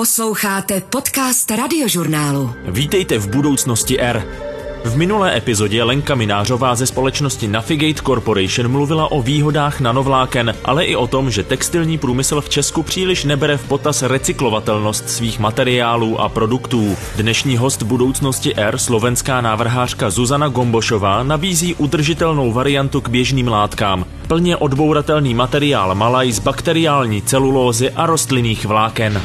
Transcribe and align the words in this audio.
Posloucháte 0.00 0.80
podcast 0.80 1.50
radiožurnálu. 1.50 2.52
Vítejte 2.64 3.18
v 3.18 3.28
budoucnosti 3.28 4.00
R. 4.00 4.24
V 4.84 4.96
minulé 4.96 5.36
epizodě 5.36 5.82
Lenka 5.82 6.14
Minářová 6.14 6.74
ze 6.74 6.86
společnosti 6.86 7.48
Navigate 7.48 8.02
Corporation 8.02 8.70
mluvila 8.70 9.12
o 9.12 9.22
výhodách 9.22 9.80
nanovláken, 9.80 10.54
ale 10.64 10.84
i 10.84 10.96
o 10.96 11.06
tom, 11.06 11.30
že 11.30 11.42
textilní 11.42 11.98
průmysl 11.98 12.40
v 12.40 12.48
Česku 12.48 12.82
příliš 12.82 13.24
nebere 13.24 13.56
v 13.56 13.68
potaz 13.68 14.02
recyklovatelnost 14.02 15.10
svých 15.10 15.38
materiálů 15.38 16.20
a 16.20 16.28
produktů. 16.28 16.96
Dnešní 17.16 17.56
host 17.56 17.82
budoucnosti 17.82 18.54
R, 18.54 18.78
slovenská 18.78 19.40
návrhářka 19.40 20.10
Zuzana 20.10 20.48
Gombošová, 20.48 21.22
nabízí 21.22 21.74
udržitelnou 21.74 22.52
variantu 22.52 23.00
k 23.00 23.08
běžným 23.08 23.48
látkám. 23.48 24.04
Plně 24.28 24.56
odbouratelný 24.56 25.34
materiál 25.34 25.94
malaj 25.94 26.32
z 26.32 26.38
bakteriální 26.38 27.22
celulózy 27.22 27.90
a 27.90 28.06
rostlinných 28.06 28.66
vláken. 28.66 29.22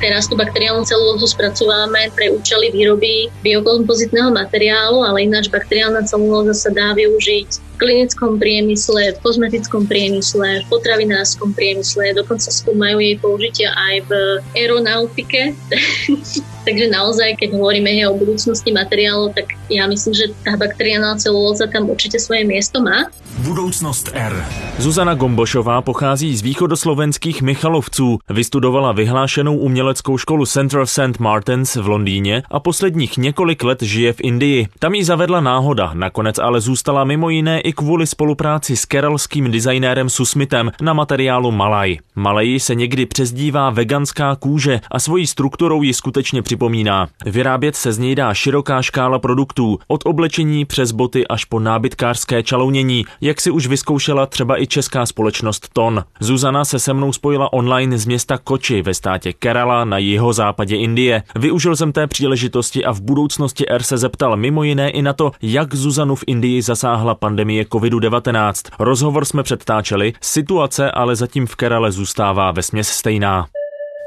Teraz 0.00 0.28
tú 0.28 0.34
bakteriálnu 0.36 0.84
celulózu 0.88 1.28
spracovávame 1.28 2.08
pre 2.16 2.32
účely 2.32 2.72
výroby 2.72 3.28
biokompozitného 3.44 4.32
materiálu, 4.32 5.04
ale 5.04 5.28
ináč 5.28 5.52
bakteriálna 5.52 6.08
celulóza 6.08 6.56
sa 6.56 6.70
dá 6.72 6.96
využiť 6.96 7.73
klinickom 7.84 8.40
priemysle, 8.40 9.12
v 9.12 9.18
kozmetickom 9.20 9.84
priemysle, 9.84 10.64
v 10.64 10.66
potravinárskom 10.72 11.52
priemysle, 11.52 12.16
dokonca 12.16 12.48
skúmajú 12.48 12.96
jej 12.96 13.20
použitia 13.20 13.76
aj 13.76 14.08
v 14.08 14.10
aeronautike. 14.56 15.52
Takže 16.66 16.88
naozaj, 16.88 17.36
keď 17.36 17.60
hovoríme 17.60 17.92
o 18.08 18.16
budúcnosti 18.16 18.72
materiálov, 18.72 19.36
tak 19.36 19.52
ja 19.68 19.84
myslím, 19.84 20.16
že 20.16 20.32
tá 20.40 20.56
bakteriálna 20.56 21.20
celulóza 21.20 21.68
tam 21.68 21.92
určite 21.92 22.16
svoje 22.16 22.48
miesto 22.48 22.80
má. 22.80 23.12
Budoucnost 23.44 24.10
R. 24.14 24.32
Zuzana 24.78 25.14
Gombošová 25.14 25.82
pochází 25.82 26.36
z 26.36 26.42
východoslovenských 26.42 27.42
Michalovců, 27.42 28.18
vystudovala 28.30 28.92
vyhlášenou 28.92 29.56
uměleckou 29.56 30.18
školu 30.18 30.46
Central 30.46 30.86
St. 30.86 31.18
Martins 31.18 31.76
v 31.76 31.88
Londýně 31.88 32.42
a 32.50 32.60
posledních 32.60 33.18
několik 33.18 33.64
let 33.64 33.82
žije 33.82 34.12
v 34.12 34.20
Indii. 34.20 34.68
Tam 34.78 34.94
ji 34.94 35.04
zavedla 35.04 35.40
náhoda, 35.40 35.90
nakonec 35.94 36.38
ale 36.38 36.60
zůstala 36.60 37.04
mimo 37.04 37.30
jiné 37.30 37.60
i 37.60 37.72
kvůli 37.74 38.06
spolupráci 38.06 38.76
s 38.76 38.84
keralským 38.84 39.50
designérem 39.50 40.08
Susmitem 40.08 40.70
na 40.82 40.92
materiálu 40.92 41.50
Malaj. 41.50 41.96
Malaj 42.14 42.60
se 42.60 42.74
někdy 42.74 43.06
přezdívá 43.06 43.70
veganská 43.70 44.36
kůže 44.36 44.80
a 44.90 45.00
svojí 45.00 45.26
strukturou 45.26 45.82
ji 45.82 45.94
skutečně 45.94 46.42
připomíná. 46.42 47.08
Vyrábět 47.26 47.76
se 47.76 47.92
z 47.92 47.98
něj 47.98 48.14
dá 48.14 48.34
široká 48.34 48.82
škála 48.82 49.18
produktů, 49.18 49.78
od 49.88 50.06
oblečení 50.06 50.64
přes 50.64 50.92
boty 50.92 51.26
až 51.28 51.44
po 51.44 51.60
nábytkářské 51.60 52.42
čalounění, 52.42 53.04
jak 53.20 53.40
si 53.40 53.50
už 53.50 53.66
vyzkoušela 53.66 54.26
třeba 54.26 54.62
i 54.62 54.66
česká 54.66 55.06
společnost 55.06 55.68
Ton. 55.72 56.04
Zuzana 56.20 56.64
se 56.64 56.78
se 56.78 56.94
mnou 56.94 57.12
spojila 57.12 57.52
online 57.52 57.98
z 57.98 58.06
města 58.06 58.38
Koči 58.38 58.82
ve 58.82 58.94
státě 58.94 59.32
Kerala 59.32 59.84
na 59.84 59.98
jeho 59.98 60.32
západě 60.32 60.76
Indie. 60.76 61.22
Využil 61.36 61.76
jsem 61.76 61.92
té 61.92 62.06
příležitosti 62.06 62.84
a 62.84 62.92
v 62.92 63.00
budoucnosti 63.00 63.68
R 63.68 63.82
se 63.82 63.98
zeptal 63.98 64.36
mimo 64.36 64.62
jiné 64.62 64.90
i 64.90 65.02
na 65.02 65.12
to, 65.12 65.32
jak 65.42 65.74
Zuzanu 65.74 66.14
v 66.14 66.24
Indii 66.26 66.62
zasáhla 66.62 67.14
pandemie 67.14 67.53
COVID-19. 67.62 68.52
Rozhovor 68.78 69.24
jsme 69.24 69.42
předtáčeli, 69.42 70.12
situace 70.20 70.90
ale 70.90 71.16
zatím 71.16 71.46
v 71.46 71.56
Kerale 71.56 71.92
zůstává 71.92 72.52
ve 72.52 72.62
směs 72.62 72.88
stejná. 72.88 73.46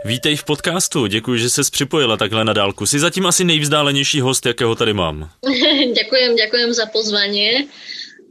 Vítej 0.05 0.35
v 0.35 0.43
podcastu, 0.43 1.07
děkuji, 1.07 1.39
že 1.39 1.49
se 1.49 1.61
připojila 1.71 2.17
takhle 2.17 2.45
na 2.45 2.53
dálku. 2.53 2.85
Jsi 2.85 2.99
zatím 2.99 3.25
asi 3.25 3.43
nejvzdálenější 3.43 4.21
host, 4.21 4.45
jakého 4.45 4.75
tady 4.75 4.93
mám. 4.93 5.29
ďakujem, 5.95 6.35
ďakujem 6.35 6.73
za 6.73 6.85
pozvanie 6.85 7.67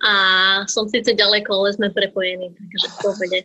a 0.04 0.14
som 0.68 0.88
síce 0.88 1.16
ďaleko, 1.16 1.52
ale 1.52 1.72
sme 1.72 1.88
prepojení, 1.90 2.52
takže 2.52 2.86
v 2.92 2.96
pohode. 3.02 3.38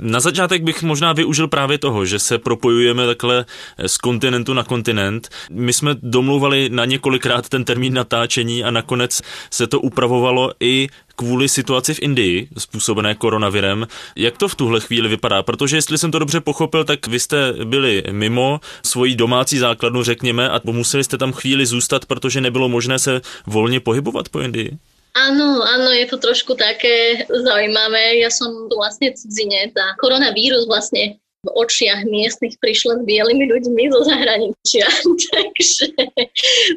Na 0.00 0.20
začátek 0.20 0.62
bych 0.62 0.82
možná 0.82 1.12
využil 1.12 1.48
právě 1.48 1.78
toho, 1.78 2.04
že 2.04 2.18
se 2.18 2.38
propojujeme 2.38 3.06
takhle 3.06 3.44
z 3.86 3.96
kontinentu 3.96 4.54
na 4.54 4.64
kontinent. 4.64 5.28
My 5.50 5.72
jsme 5.72 5.96
domluvali 6.02 6.68
na 6.72 6.84
několikrát 6.84 7.48
ten 7.48 7.64
termín 7.64 7.94
natáčení 7.94 8.64
a 8.64 8.70
nakonec 8.70 9.22
se 9.50 9.66
to 9.66 9.80
upravovalo 9.80 10.52
i 10.60 10.88
kvůli 11.16 11.48
situaci 11.48 11.94
v 11.94 12.02
Indii, 12.02 12.48
způsobené 12.58 13.14
koronavirem. 13.14 13.86
Jak 14.16 14.38
to 14.38 14.48
v 14.48 14.54
tuhle 14.54 14.80
chvíli 14.80 15.08
vypadá? 15.08 15.42
Protože 15.42 15.76
jestli 15.76 15.98
jsem 15.98 16.10
to 16.10 16.18
dobře 16.18 16.40
pochopil, 16.40 16.84
tak 16.84 17.06
vy 17.06 17.20
jste 17.20 17.52
byli 17.64 18.02
mimo 18.10 18.60
svoji 18.82 19.14
domácí 19.14 19.58
základnu, 19.58 20.02
řekněme, 20.02 20.50
a 20.50 20.60
museli 20.64 21.04
jste 21.04 21.18
tam 21.18 21.32
chvíli 21.32 21.66
zůstat, 21.66 22.06
protože 22.06 22.40
nebylo 22.40 22.68
možné 22.68 22.98
se 22.98 23.20
volně 23.46 23.80
pohybovat 23.80 24.28
po 24.28 24.40
Indii. 24.40 24.78
Áno, 25.14 25.62
áno, 25.62 25.94
je 25.94 26.10
to 26.10 26.18
trošku 26.18 26.58
také 26.58 27.22
zaujímavé. 27.30 28.18
Ja 28.18 28.34
som 28.34 28.66
vlastne 28.66 29.14
cudzinec 29.14 29.70
a 29.78 29.94
koronavírus 30.02 30.66
vlastne 30.66 31.22
v 31.44 31.48
očiach 31.54 32.08
miestnych 32.08 32.56
prišla 32.58 32.98
s 32.98 33.02
bielými 33.06 33.46
ľuďmi 33.46 33.82
zo 33.92 34.00
zahraničia, 34.08 34.88
takže 35.36 35.86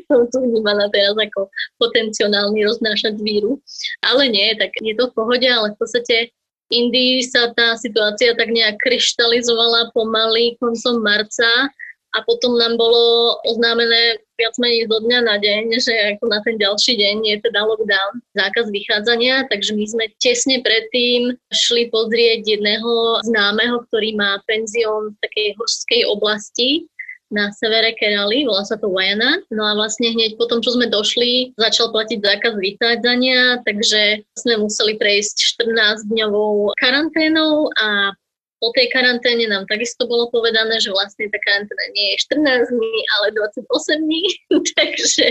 som 0.06 0.28
tu 0.30 0.38
vnímaná 0.44 0.92
teraz 0.92 1.16
ako 1.16 1.50
potenciálny 1.82 2.62
roznášať 2.68 3.18
víru. 3.24 3.58
Ale 4.04 4.30
nie, 4.30 4.54
tak 4.60 4.76
je 4.78 4.94
to 4.94 5.10
v 5.10 5.16
pohode, 5.16 5.48
ale 5.48 5.74
v 5.74 5.78
podstate 5.80 6.30
Indii 6.68 7.24
sa 7.24 7.56
tá 7.56 7.80
situácia 7.80 8.36
tak 8.36 8.52
nejak 8.52 8.76
kryštalizovala 8.84 9.96
pomaly 9.96 10.60
koncom 10.60 11.00
marca 11.00 11.72
a 12.12 12.18
potom 12.28 12.60
nám 12.60 12.76
bolo 12.76 13.40
oznámené 13.48 14.20
viac 14.38 14.56
menej 14.62 14.86
zo 14.86 14.98
dňa 15.02 15.20
na 15.26 15.36
deň, 15.42 15.64
že 15.82 15.94
ako 16.16 16.26
na 16.30 16.40
ten 16.46 16.56
ďalší 16.62 16.94
deň 16.98 17.16
je 17.26 17.36
teda 17.42 17.62
lockdown, 17.66 18.14
zákaz 18.38 18.66
vychádzania, 18.70 19.50
takže 19.50 19.74
my 19.74 19.86
sme 19.90 20.06
tesne 20.22 20.62
predtým 20.62 21.34
šli 21.50 21.90
pozrieť 21.90 22.46
jedného 22.46 23.22
známeho, 23.26 23.82
ktorý 23.90 24.14
má 24.14 24.38
penzión 24.46 25.14
v 25.14 25.20
takej 25.26 25.48
horskej 25.58 26.02
oblasti 26.06 26.86
na 27.28 27.52
severe 27.52 27.92
Kerali, 28.00 28.48
volá 28.48 28.64
sa 28.64 28.80
to 28.80 28.88
Wayana. 28.88 29.44
No 29.52 29.68
a 29.68 29.76
vlastne 29.76 30.16
hneď 30.16 30.40
po 30.40 30.48
tom, 30.48 30.64
čo 30.64 30.72
sme 30.72 30.88
došli, 30.88 31.52
začal 31.60 31.92
platiť 31.92 32.24
zákaz 32.24 32.56
vychádzania, 32.56 33.68
takže 33.68 34.24
sme 34.40 34.64
museli 34.64 34.96
prejsť 34.96 35.60
14-dňovou 35.60 36.72
karanténou 36.80 37.68
a 37.76 38.16
po 38.58 38.74
tej 38.74 38.90
karanténe 38.90 39.46
nám 39.46 39.70
takisto 39.70 40.10
bolo 40.10 40.34
povedané, 40.34 40.82
že 40.82 40.90
vlastne 40.90 41.30
tá 41.30 41.38
karanténa 41.46 41.86
nie 41.94 42.14
je 42.14 42.18
14 42.34 42.74
dní, 42.74 42.98
ale 43.18 43.26
28 43.38 44.02
dní, 44.02 44.24
takže, 44.80 45.28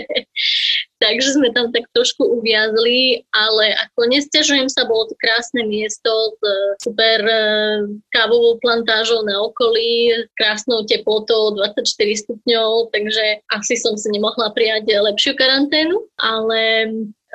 takže 1.02 1.28
sme 1.34 1.48
tam 1.50 1.74
tak 1.74 1.90
trošku 1.90 2.22
uviazli, 2.38 3.26
ale 3.34 3.74
ako 3.90 4.00
nestiažujem 4.14 4.70
sa, 4.70 4.86
bolo 4.86 5.10
to 5.10 5.14
krásne 5.18 5.66
miesto 5.66 6.10
s 6.38 6.42
super 6.86 7.18
e, 7.26 7.42
kávovou 8.14 8.62
plantážou 8.62 9.26
na 9.26 9.42
okolí, 9.42 10.14
krásnou 10.38 10.86
teplotou 10.86 11.54
24 11.58 11.82
stupňov, 12.22 12.94
takže 12.94 13.42
asi 13.50 13.74
som 13.74 13.98
si 13.98 14.06
nemohla 14.14 14.54
prijať 14.54 14.86
lepšiu 14.86 15.34
karanténu, 15.34 15.98
ale 16.22 16.60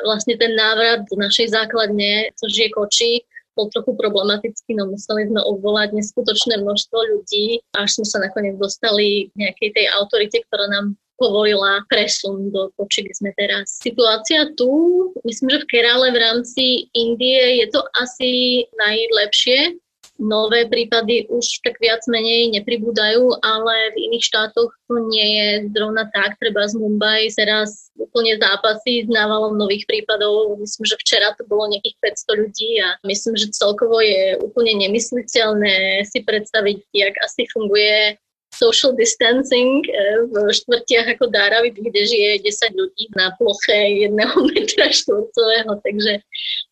vlastne 0.07 0.39
ten 0.39 0.55
návrat 0.55 1.03
do 1.07 1.15
našej 1.19 1.51
základne, 1.51 2.31
což 2.39 2.51
je 2.55 2.67
Koči, 2.71 3.13
bol 3.61 3.69
trochu 3.69 3.93
problematický, 3.93 4.73
no 4.73 4.89
museli 4.89 5.29
sme 5.29 5.45
obvolať 5.45 5.93
neskutočné 5.93 6.57
množstvo 6.65 6.97
ľudí, 6.97 7.61
až 7.77 8.01
sme 8.01 8.07
sa 8.09 8.17
nakoniec 8.25 8.57
dostali 8.57 9.29
k 9.29 9.33
nejakej 9.37 9.69
tej 9.77 9.85
autorite, 9.93 10.41
ktorá 10.49 10.65
nám 10.65 10.97
povolila 11.21 11.85
presun 11.85 12.49
do 12.49 12.73
Koči, 12.73 13.05
kde 13.05 13.13
sme 13.13 13.29
teraz. 13.37 13.77
Situácia 13.77 14.49
tu, 14.57 14.73
myslím, 15.21 15.53
že 15.53 15.61
v 15.61 15.69
Kerale 15.69 16.09
v 16.09 16.17
rámci 16.17 16.89
Indie 16.97 17.61
je 17.61 17.69
to 17.69 17.85
asi 18.01 18.65
najlepšie, 18.73 19.77
nové 20.21 20.69
prípady 20.69 21.25
už 21.33 21.65
tak 21.65 21.81
viac 21.81 22.05
menej 22.05 22.53
nepribúdajú, 22.61 23.41
ale 23.41 23.97
v 23.97 23.97
iných 24.07 24.23
štátoch 24.29 24.69
to 24.85 24.95
nie 25.09 25.27
je 25.41 25.47
zrovna 25.73 26.05
tak. 26.13 26.37
Treba 26.37 26.69
z 26.69 26.77
Mumbai 26.77 27.33
teraz 27.33 27.89
úplne 27.97 28.37
zápasy 28.37 29.03
s 29.05 29.09
návalom 29.09 29.57
nových 29.57 29.89
prípadov. 29.89 30.61
Myslím, 30.61 30.85
že 30.85 31.01
včera 31.01 31.33
to 31.33 31.43
bolo 31.49 31.73
nejakých 31.73 31.97
500 32.29 32.41
ľudí 32.45 32.71
a 32.85 32.87
myslím, 33.09 33.33
že 33.35 33.49
celkovo 33.57 33.97
je 33.97 34.37
úplne 34.45 34.77
nemysliteľné 34.85 36.05
si 36.05 36.21
predstaviť, 36.21 36.77
jak 36.93 37.15
asi 37.25 37.49
funguje 37.49 38.21
social 38.55 38.93
distancing 38.95 39.87
eh, 39.87 40.27
v 40.27 40.53
štvrtiach 40.53 41.07
ako 41.15 41.31
Dáravy, 41.31 41.71
kde 41.71 42.01
žije 42.05 42.31
10 42.43 42.79
ľudí 42.79 43.05
na 43.17 43.31
ploche 43.39 43.77
jedného 44.07 44.35
metra 44.51 44.87
štvorcového, 44.91 45.71
takže 45.83 46.11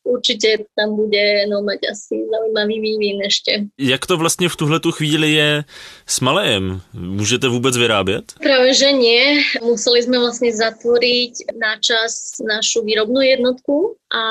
určitě 0.03 0.57
tam 0.75 0.95
bude 0.95 1.45
no, 1.49 1.61
mať 1.61 1.79
asi 1.91 2.15
zaujímavý 2.31 2.79
vývin 2.79 3.21
ještě. 3.21 3.51
Jak 3.77 4.05
to 4.05 4.17
vlastně 4.17 4.49
v 4.49 4.55
tuhle 4.55 4.79
tu 4.79 4.91
chvíli 4.91 5.31
je 5.31 5.63
s 6.05 6.19
Malejem? 6.19 6.81
Můžete 6.93 7.47
vůbec 7.47 7.77
vyrábět? 7.77 8.33
Práve, 8.41 8.73
že 8.73 8.91
nie. 8.91 9.41
Museli 9.61 10.01
sme 10.01 10.17
vlastne 10.19 10.49
zatvoriť 10.49 11.53
na 11.55 11.77
čas 11.77 12.41
našu 12.41 12.81
výrobnú 12.83 13.21
jednotku 13.21 13.95
a 14.09 14.23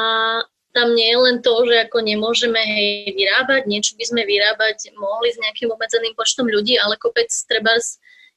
tam 0.79 0.95
nie 0.95 1.11
je 1.11 1.19
len 1.19 1.37
to, 1.43 1.51
že 1.67 1.91
ako 1.91 1.99
nemôžeme 2.07 2.63
hej, 2.63 3.11
vyrábať, 3.19 3.67
niečo 3.67 3.99
by 3.99 4.05
sme 4.07 4.23
vyrábať 4.23 4.95
mohli 4.95 5.35
s 5.35 5.43
nejakým 5.43 5.75
obmedzeným 5.75 6.15
počtom 6.15 6.47
ľudí, 6.47 6.79
ale 6.79 6.95
kopec 6.95 7.27
treba 7.51 7.75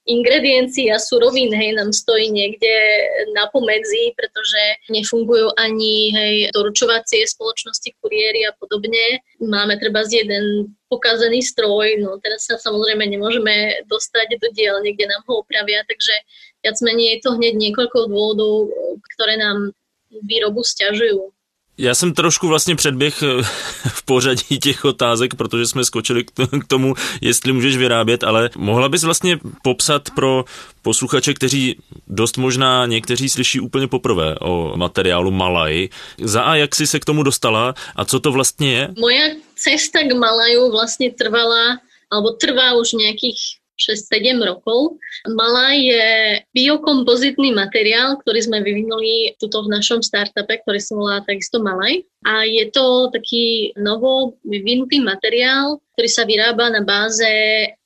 ingrediencií 0.09 0.89
a 0.89 0.97
surovín, 0.97 1.53
hej, 1.53 1.77
nám 1.77 1.93
stojí 1.93 2.33
niekde 2.33 2.73
na 3.37 3.45
pomedzi, 3.53 4.17
pretože 4.17 4.61
nefungujú 4.89 5.53
ani, 5.61 6.09
hej, 6.09 6.35
doručovacie 6.57 7.21
spoločnosti, 7.29 7.93
kuriéry 8.01 8.49
a 8.49 8.55
podobne. 8.57 9.21
Máme 9.37 9.77
treba 9.77 10.01
z 10.01 10.25
jeden 10.25 10.73
pokazený 10.89 11.45
stroj, 11.45 12.01
no 12.01 12.17
teraz 12.17 12.49
sa 12.49 12.57
samozrejme 12.57 13.05
nemôžeme 13.05 13.85
dostať 13.85 14.41
do 14.41 14.49
dielne, 14.57 14.89
kde 14.89 15.05
nám 15.05 15.21
ho 15.29 15.45
opravia, 15.45 15.85
takže 15.85 16.17
viac 16.65 16.77
menej 16.81 17.07
je 17.13 17.17
to 17.21 17.29
hneď 17.37 17.53
niekoľko 17.61 18.09
dôvodov, 18.09 18.73
ktoré 19.13 19.37
nám 19.37 19.69
výrobu 20.25 20.65
stiažujú. 20.65 21.29
Já 21.81 21.95
jsem 21.95 22.13
trošku 22.13 22.47
vlastně 22.47 22.75
předběh 22.75 23.23
eh, 23.23 23.43
v 23.89 24.03
pořadí 24.05 24.59
těch 24.59 24.85
otázek, 24.85 25.35
protože 25.35 25.65
jsme 25.65 25.85
skočili 25.85 26.23
k 26.61 26.67
tomu, 26.67 26.93
jestli 27.21 27.53
můžeš 27.53 27.77
vyrábět, 27.77 28.23
ale 28.23 28.49
mohla 28.57 28.89
bys 28.89 29.03
vlastně 29.03 29.39
popsat 29.63 30.09
pro 30.15 30.45
posluchače, 30.81 31.33
kteří 31.33 31.77
dost 32.07 32.37
možná 32.37 32.85
někteří 32.85 33.29
slyší 33.29 33.59
úplně 33.59 33.87
poprvé 33.87 34.35
o 34.41 34.77
materiálu 34.77 35.31
Malaj. 35.31 35.89
Za 36.21 36.41
a 36.41 36.55
jak 36.55 36.75
jsi 36.75 36.87
se 36.87 36.99
k 36.99 37.05
tomu 37.05 37.23
dostala 37.23 37.73
a 37.95 38.05
co 38.05 38.19
to 38.19 38.31
vlastně 38.31 38.73
je? 38.73 38.89
Moja 38.99 39.25
cesta 39.55 39.99
k 39.99 40.13
Malaju 40.17 40.71
vlastně 40.71 41.11
trvala, 41.11 41.77
alebo 42.11 42.31
trvá 42.31 42.73
už 42.73 42.91
nějakých 42.91 43.60
6-7 43.89 44.37
rokov. 44.45 45.01
Malá 45.25 45.73
je 45.73 46.05
biokompozitný 46.53 47.49
materiál, 47.57 48.21
ktorý 48.21 48.39
sme 48.45 48.61
vyvinuli 48.61 49.33
tuto 49.41 49.65
v 49.65 49.73
našom 49.73 50.05
startupe, 50.05 50.61
ktorý 50.61 50.77
sa 50.77 50.93
volá 50.93 51.17
takisto 51.25 51.57
Malaj. 51.57 52.05
A 52.21 52.45
je 52.45 52.69
to 52.69 53.09
taký 53.09 53.73
novo 53.81 54.37
vyvinutý 54.45 55.01
materiál, 55.01 55.81
ktorý 55.97 56.09
sa 56.09 56.23
vyrába 56.29 56.69
na 56.69 56.85
báze 56.85 57.25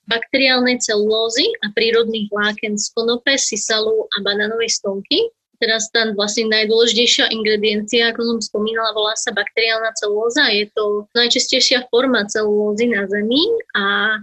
bakteriálnej 0.06 0.78
celulózy 0.84 1.50
a 1.66 1.74
prírodných 1.74 2.30
vláken 2.30 2.78
z 2.78 2.94
konope, 2.94 3.34
sisalu 3.42 4.06
a 4.14 4.22
banánovej 4.22 4.70
stonky. 4.70 5.34
Teraz 5.56 5.88
tam 5.96 6.14
vlastne 6.20 6.52
najdôležitejšia 6.52 7.32
ingrediencia, 7.32 8.12
ako 8.12 8.22
som 8.28 8.40
spomínala, 8.44 8.92
volá 8.92 9.16
sa 9.16 9.32
bakteriálna 9.32 9.96
celulóza. 9.96 10.52
Je 10.52 10.68
to 10.76 11.08
najčastejšia 11.16 11.88
forma 11.88 12.28
celulózy 12.28 12.92
na 12.92 13.08
Zemi 13.08 13.44
a 13.72 14.20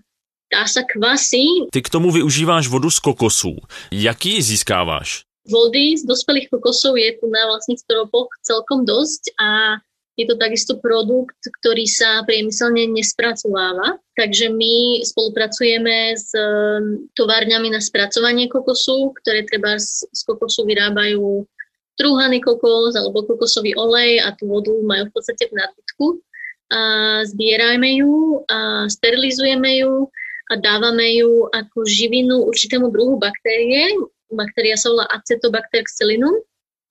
tá 0.52 0.68
sa 0.68 0.84
kvasí. 0.84 1.72
Ty 1.72 1.80
k 1.80 1.88
tomu 1.88 2.12
využíváš 2.12 2.68
vodu 2.68 2.92
z 2.92 2.98
kokosů. 3.00 3.56
Jaký 3.88 4.42
získáváš? 4.42 5.24
Vody 5.48 5.98
z 5.98 6.06
dospelých 6.06 6.52
kokosov 6.52 6.94
je 7.00 7.18
tu 7.18 7.26
na 7.26 7.50
vlastných 7.50 7.80
stropoch 7.80 8.30
celkom 8.46 8.86
dosť 8.86 9.34
a 9.40 9.80
je 10.14 10.28
to 10.28 10.36
takisto 10.36 10.76
produkt, 10.78 11.40
ktorý 11.60 11.88
sa 11.88 12.20
priemyselne 12.28 12.84
nespracováva. 12.92 13.96
Takže 14.12 14.52
my 14.52 15.00
spolupracujeme 15.02 16.14
s 16.14 16.36
um, 16.36 17.08
továrňami 17.16 17.72
na 17.72 17.80
spracovanie 17.80 18.46
kokosu, 18.46 19.16
ktoré 19.24 19.48
treba 19.48 19.80
z, 19.80 20.04
kokosu 20.28 20.68
vyrábajú 20.68 21.48
trúhaný 21.96 22.44
kokos 22.44 22.92
alebo 22.92 23.24
kokosový 23.24 23.72
olej 23.74 24.20
a 24.20 24.36
tú 24.36 24.52
vodu 24.52 24.76
majú 24.84 25.08
v 25.08 25.14
podstate 25.16 25.48
v 25.48 25.56
nadbytku. 25.56 26.06
A 26.72 26.80
zbierajme 27.28 27.90
ju, 28.00 28.44
a 28.48 28.86
sterilizujeme 28.88 29.80
ju 29.80 30.12
a 30.52 30.60
dávame 30.60 31.16
ju 31.16 31.48
ako 31.48 31.88
živinu 31.88 32.44
určitému 32.44 32.92
druhu 32.92 33.16
baktérie. 33.16 33.96
Baktéria 34.28 34.76
sa 34.76 34.92
volá 34.92 35.08
Acetobacter 35.08 35.80
xylinum 35.88 36.36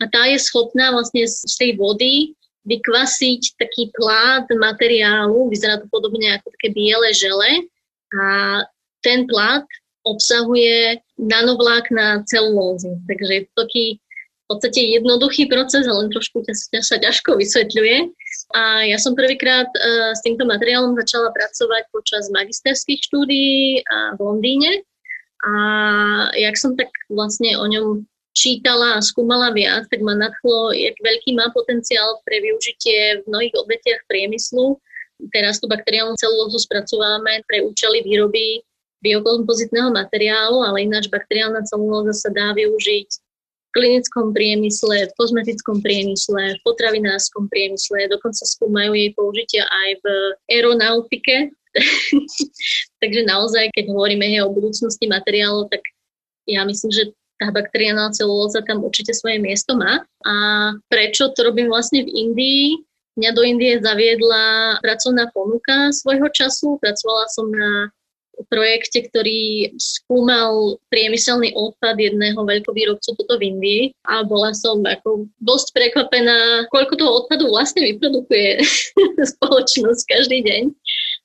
a 0.01 0.09
tá 0.09 0.25
je 0.25 0.41
schopná 0.41 0.89
vlastne 0.89 1.29
z 1.29 1.53
tej 1.61 1.77
vody 1.77 2.33
vykvasiť 2.65 3.57
taký 3.61 3.93
plát 3.93 4.49
materiálu, 4.49 5.49
vyzerá 5.49 5.77
to 5.81 5.89
podobne 5.89 6.37
ako 6.37 6.49
také 6.57 6.73
biele 6.73 7.09
žele 7.13 7.65
a 8.17 8.25
ten 9.01 9.25
plát 9.29 9.65
obsahuje 10.01 10.97
nanovlákna 11.21 12.25
celulózy. 12.25 12.97
Takže 13.05 13.31
je 13.33 13.41
to 13.45 13.53
taký 13.65 13.85
podstate 14.51 14.99
jednoduchý 14.99 15.47
proces, 15.47 15.87
ale 15.87 16.11
trošku 16.11 16.43
sa 16.83 16.97
ťažko 16.99 17.39
vysvetľuje. 17.39 18.11
A 18.51 18.83
ja 18.89 18.97
som 18.99 19.15
prvýkrát 19.15 19.71
uh, 19.71 20.11
s 20.11 20.19
týmto 20.25 20.43
materiálom 20.43 20.99
začala 20.99 21.31
pracovať 21.31 21.83
počas 21.95 22.27
magisterských 22.33 22.99
štúdií 22.99 23.85
v 23.87 24.19
Londýne. 24.19 24.83
A 25.41 25.51
jak 26.37 26.53
som 26.59 26.77
tak 26.77 26.93
vlastne 27.09 27.57
o 27.57 27.65
ňom 27.65 28.05
čítala 28.31 28.95
a 28.95 29.03
skúmala 29.03 29.51
viac, 29.51 29.89
tak 29.91 29.99
ma 30.05 30.15
nadchlo, 30.15 30.71
jak 30.71 30.95
veľký 31.01 31.35
má 31.35 31.51
potenciál 31.51 32.21
pre 32.23 32.39
využitie 32.39 33.21
v 33.21 33.27
mnohých 33.27 33.55
odvetiach 33.57 34.07
priemyslu. 34.07 34.79
Teraz 35.35 35.59
tú 35.59 35.67
bakteriálnu 35.69 36.15
celulózu 36.17 36.57
spracovávame 36.61 37.45
pre 37.45 37.61
účely 37.61 38.01
výroby 38.01 38.63
biokompozitného 39.01 39.89
materiálu, 39.89 40.61
ale 40.61 40.85
ináč 40.85 41.09
bakteriálna 41.09 41.65
celulóza 41.65 42.13
sa 42.13 42.29
dá 42.29 42.53
využiť 42.53 43.09
klinickom 43.71 44.35
priemysle, 44.35 45.07
v 45.09 45.13
kozmetickom 45.15 45.79
priemysle, 45.79 46.59
v 46.59 46.63
potravinárskom 46.63 47.47
priemysle, 47.47 48.11
dokonca 48.11 48.43
skúmajú 48.43 48.91
jej 48.95 49.09
použitia 49.15 49.63
aj 49.65 49.89
v 49.99 50.05
aeronautike. 50.51 51.51
Takže 53.01 53.21
naozaj, 53.25 53.71
keď 53.71 53.85
hovoríme 53.91 54.27
o 54.43 54.53
budúcnosti 54.53 55.07
materiálov, 55.07 55.71
tak 55.71 55.81
ja 56.45 56.67
myslím, 56.67 56.91
že 56.91 57.03
tá 57.41 57.49
bakteriálna 57.49 58.13
celulóza 58.13 58.61
tam 58.61 58.85
určite 58.85 59.17
svoje 59.17 59.41
miesto 59.41 59.73
má. 59.73 60.05
A 60.21 60.35
prečo 60.85 61.33
to 61.33 61.41
robím 61.41 61.73
vlastne 61.73 62.05
v 62.05 62.13
Indii? 62.13 62.77
Mňa 63.17 63.31
do 63.33 63.41
Indie 63.41 63.81
zaviedla 63.81 64.77
pracovná 64.79 65.27
ponuka 65.33 65.89
svojho 65.89 66.29
času. 66.29 66.77
Pracovala 66.77 67.25
som 67.33 67.49
na 67.49 67.89
projekte, 68.47 69.05
ktorý 69.05 69.73
skúmal 69.77 70.81
priemyselný 70.89 71.53
odpad 71.53 71.99
jedného 71.99 72.39
veľkovýrobcu 72.39 73.09
toto 73.17 73.35
v 73.37 73.53
Indii 73.53 73.83
a 74.07 74.25
bola 74.25 74.55
som 74.55 74.81
ako 74.81 75.27
dosť 75.43 75.67
prekvapená, 75.75 76.69
koľko 76.71 76.93
toho 76.97 77.11
odpadu 77.23 77.51
vlastne 77.51 77.85
vyprodukuje 77.85 78.63
spoločnosť 79.35 80.01
každý 80.07 80.41
deň. 80.45 80.63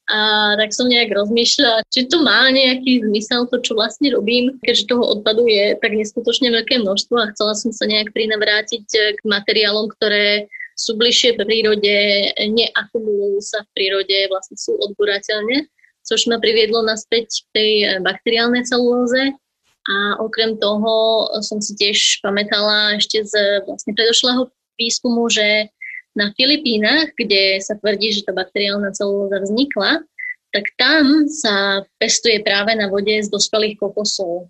A 0.07 0.19
tak 0.55 0.71
som 0.71 0.87
nejak 0.87 1.11
rozmýšľala, 1.11 1.83
či 1.91 2.07
to 2.07 2.23
má 2.23 2.47
nejaký 2.47 3.03
zmysel, 3.03 3.51
to 3.51 3.59
čo 3.59 3.75
vlastne 3.75 4.15
robím, 4.15 4.55
keďže 4.63 4.87
toho 4.87 5.03
odpadu 5.03 5.51
je 5.51 5.75
tak 5.83 5.99
neskutočne 5.99 6.55
veľké 6.55 6.79
množstvo 6.79 7.15
a 7.19 7.31
chcela 7.35 7.59
som 7.59 7.75
sa 7.75 7.91
nejak 7.91 8.15
prinavrátiť 8.15 8.87
k 9.19 9.21
materiálom, 9.27 9.91
ktoré 9.99 10.47
sú 10.79 10.95
bližšie 10.95 11.35
v 11.35 11.43
prírode, 11.43 11.97
neakumulujú 12.39 13.41
sa 13.41 13.65
v 13.65 13.73
prírode, 13.75 14.15
vlastne 14.31 14.61
sú 14.61 14.77
odborateľné 14.79 15.67
což 16.07 16.31
ma 16.31 16.39
priviedlo 16.39 16.87
naspäť 16.87 17.27
k 17.27 17.47
tej 17.53 17.73
eh, 17.83 17.89
bakteriálnej 18.01 18.63
celulóze. 18.65 19.35
A 19.87 20.19
okrem 20.19 20.59
toho 20.59 21.27
som 21.47 21.63
si 21.63 21.79
tiež 21.79 22.19
pamätala 22.19 22.99
ešte 22.99 23.23
z 23.23 23.63
vlastne 23.71 23.95
predošlého 23.95 24.51
výskumu, 24.75 25.31
že 25.31 25.71
na 26.19 26.35
Filipínach, 26.35 27.15
kde 27.15 27.63
sa 27.63 27.79
tvrdí, 27.79 28.11
že 28.11 28.27
tá 28.27 28.35
bakteriálna 28.35 28.91
celulóza 28.97 29.47
vznikla, 29.47 30.03
tak 30.51 30.73
tam 30.81 31.29
sa 31.29 31.85
pestuje 32.01 32.41
práve 32.41 32.73
na 32.73 32.89
vode 32.89 33.13
z 33.13 33.29
dospelých 33.29 33.77
kokosov. 33.77 34.49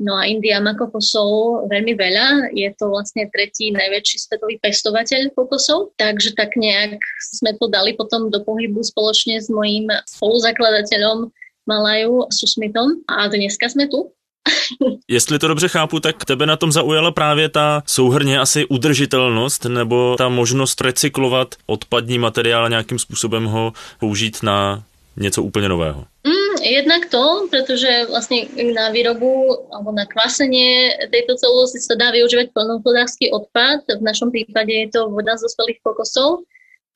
No 0.00 0.16
a 0.16 0.24
India 0.24 0.56
má 0.64 0.72
kokosov 0.72 1.68
veľmi 1.68 1.92
veľa, 1.92 2.56
je 2.56 2.72
to 2.72 2.88
vlastne 2.88 3.28
tretí 3.28 3.68
najväčší 3.68 4.16
svetový 4.16 4.56
pestovateľ 4.56 5.36
kokosov, 5.36 5.92
takže 6.00 6.32
tak 6.32 6.56
nejak 6.56 6.96
sme 7.20 7.52
to 7.60 7.68
dali 7.68 7.92
potom 7.92 8.32
do 8.32 8.40
pohybu 8.40 8.80
spoločne 8.80 9.36
s 9.36 9.52
mojím 9.52 9.92
spoluzakladateľom 10.08 11.28
Malaju 11.68 12.32
Susmitom. 12.32 13.04
A 13.04 13.28
dneska 13.28 13.68
sme 13.68 13.92
tu. 13.92 14.08
Jestli 15.08 15.38
to 15.38 15.48
dobře 15.48 15.68
chápu, 15.68 16.00
tak 16.00 16.24
tebe 16.24 16.46
na 16.46 16.56
tom 16.56 16.72
zaujala 16.72 17.10
právě 17.10 17.48
ta 17.48 17.82
souhrně 17.86 18.38
asi 18.38 18.66
udržitelnost 18.66 19.64
nebo 19.64 20.16
ta 20.18 20.28
možnost 20.28 20.80
recyklovat 20.80 21.54
odpadní 21.66 22.18
materiál 22.18 22.64
a 22.64 22.68
nějakým 22.68 22.98
způsobem 22.98 23.44
ho 23.44 23.72
použít 23.98 24.42
na 24.42 24.84
něco 25.16 25.42
úplně 25.42 25.68
nového. 25.68 26.04
Mm, 26.26 26.62
jednak 26.62 27.08
to, 27.08 27.48
pretože 27.50 28.06
vlastne 28.08 28.46
na 28.74 28.90
výrobu 28.90 29.56
alebo 29.72 29.92
na 29.92 30.06
kvasenie 30.06 30.92
tejto 31.10 31.34
celulózy 31.36 31.80
sa 31.80 31.94
dá 31.96 32.10
využívať 32.12 32.52
plnohospodársky 32.52 33.32
odpad. 33.32 33.88
V 33.88 34.02
našom 34.02 34.30
prípade 34.30 34.72
je 34.72 34.88
to 34.92 35.08
voda 35.08 35.36
z 35.36 35.48
dospelých 35.48 35.80
kokosov, 35.82 36.44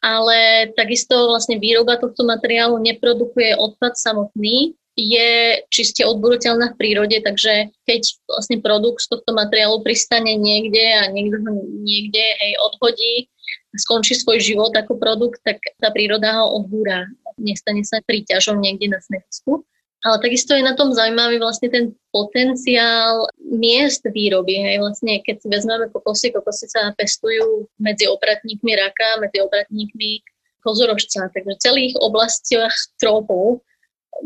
ale 0.05 0.69
takisto 0.77 1.33
vlastne 1.33 1.57
výroba 1.57 1.97
tohto 1.97 2.29
materiálu 2.29 2.77
neprodukuje 2.77 3.57
odpad 3.57 3.97
samotný, 3.97 4.77
je 4.95 5.59
čiste 5.75 6.07
odboruteľná 6.07 6.71
v 6.75 6.79
prírode, 6.79 7.19
takže 7.19 7.75
keď 7.83 8.03
vlastne 8.31 8.63
produkt 8.63 9.03
z 9.03 9.11
tohto 9.11 9.35
materiálu 9.35 9.83
pristane 9.83 10.39
niekde 10.39 10.85
a 11.03 11.11
niekto 11.11 11.43
ho 11.43 11.53
niekde 11.83 12.23
hej, 12.23 12.53
odhodí, 12.63 13.27
skončí 13.75 14.15
svoj 14.15 14.39
život 14.41 14.73
ako 14.75 14.97
produkt, 14.99 15.43
tak 15.43 15.59
tá 15.83 15.91
príroda 15.91 16.43
ho 16.43 16.63
odbúra 16.63 17.11
nestane 17.39 17.83
sa 17.83 17.99
príťažom 18.05 18.63
niekde 18.63 18.91
na 18.91 19.01
smetisku. 19.03 19.67
Ale 20.05 20.21
takisto 20.21 20.53
je 20.53 20.61
na 20.61 20.77
tom 20.77 20.93
zaujímavý 20.93 21.41
vlastne 21.41 21.73
ten 21.73 21.97
potenciál 22.13 23.25
miest 23.41 24.05
výroby. 24.05 24.61
Hej. 24.61 24.85
Vlastne, 24.85 25.25
keď 25.25 25.41
si 25.41 25.49
vezmeme 25.49 25.89
kokosy, 25.89 26.29
kokosy 26.29 26.69
sa 26.69 26.93
pestujú 26.93 27.65
medzi 27.81 28.05
opratníkmi 28.05 28.73
raka, 28.77 29.17
medzi 29.25 29.41
opratníkmi 29.41 30.21
kozorožca. 30.61 31.33
Takže 31.33 31.57
v 31.57 31.63
celých 31.65 31.95
oblastiach 32.05 32.77
trópov 33.01 33.65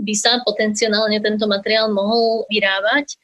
by 0.03 0.15
sa 0.19 0.43
potenciálne 0.43 1.23
tento 1.23 1.47
materiál 1.47 1.95
mohol 1.95 2.43
vyrábať. 2.51 3.15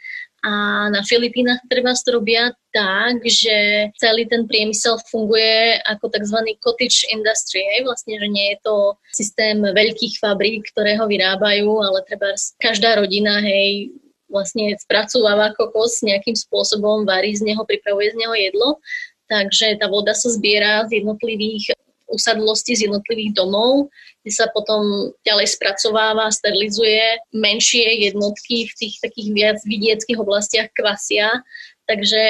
A 0.45 0.53
na 0.93 1.01
Filipínach 1.01 1.65
treba 1.73 1.97
robia 2.13 2.53
tak, 2.69 3.25
že 3.25 3.89
celý 3.97 4.29
ten 4.29 4.45
priemysel 4.45 5.01
funguje 5.09 5.81
ako 5.89 6.13
tzv. 6.13 6.37
cottage 6.61 7.09
industry. 7.09 7.65
Hej? 7.65 7.89
Vlastne, 7.89 8.21
že 8.21 8.29
nie 8.29 8.53
je 8.53 8.59
to 8.61 8.77
systém 9.17 9.65
veľkých 9.65 10.21
fabrík, 10.21 10.69
ktoré 10.69 11.01
ho 11.01 11.09
vyrábajú, 11.09 11.81
ale 11.81 12.05
treba 12.05 12.37
každá 12.61 13.01
rodina 13.01 13.41
hej, 13.41 13.97
vlastne 14.29 14.77
spracováva 14.77 15.57
kokos 15.57 16.05
nejakým 16.05 16.37
spôsobom, 16.37 17.09
varí 17.09 17.33
z 17.33 17.49
neho, 17.49 17.65
pripravuje 17.65 18.13
z 18.13 18.17
neho 18.21 18.35
jedlo. 18.37 18.69
Takže 19.33 19.81
tá 19.81 19.89
voda 19.89 20.13
sa 20.13 20.29
zbiera 20.29 20.85
z 20.85 21.01
jednotlivých 21.01 21.73
usadlosti 22.09 22.77
z 22.77 22.91
jednotlivých 22.91 23.37
domov, 23.37 23.89
kde 24.23 24.33
sa 24.33 24.47
potom 24.53 25.13
ďalej 25.25 25.57
spracováva, 25.57 26.33
sterilizuje 26.33 27.21
menšie 27.37 28.09
jednotky 28.09 28.69
v 28.69 28.75
tých 28.77 28.95
takých 29.01 29.29
viac 29.33 29.59
vidieckých 29.65 30.19
oblastiach 30.21 30.69
kvasia. 30.73 31.45
Takže 31.85 32.23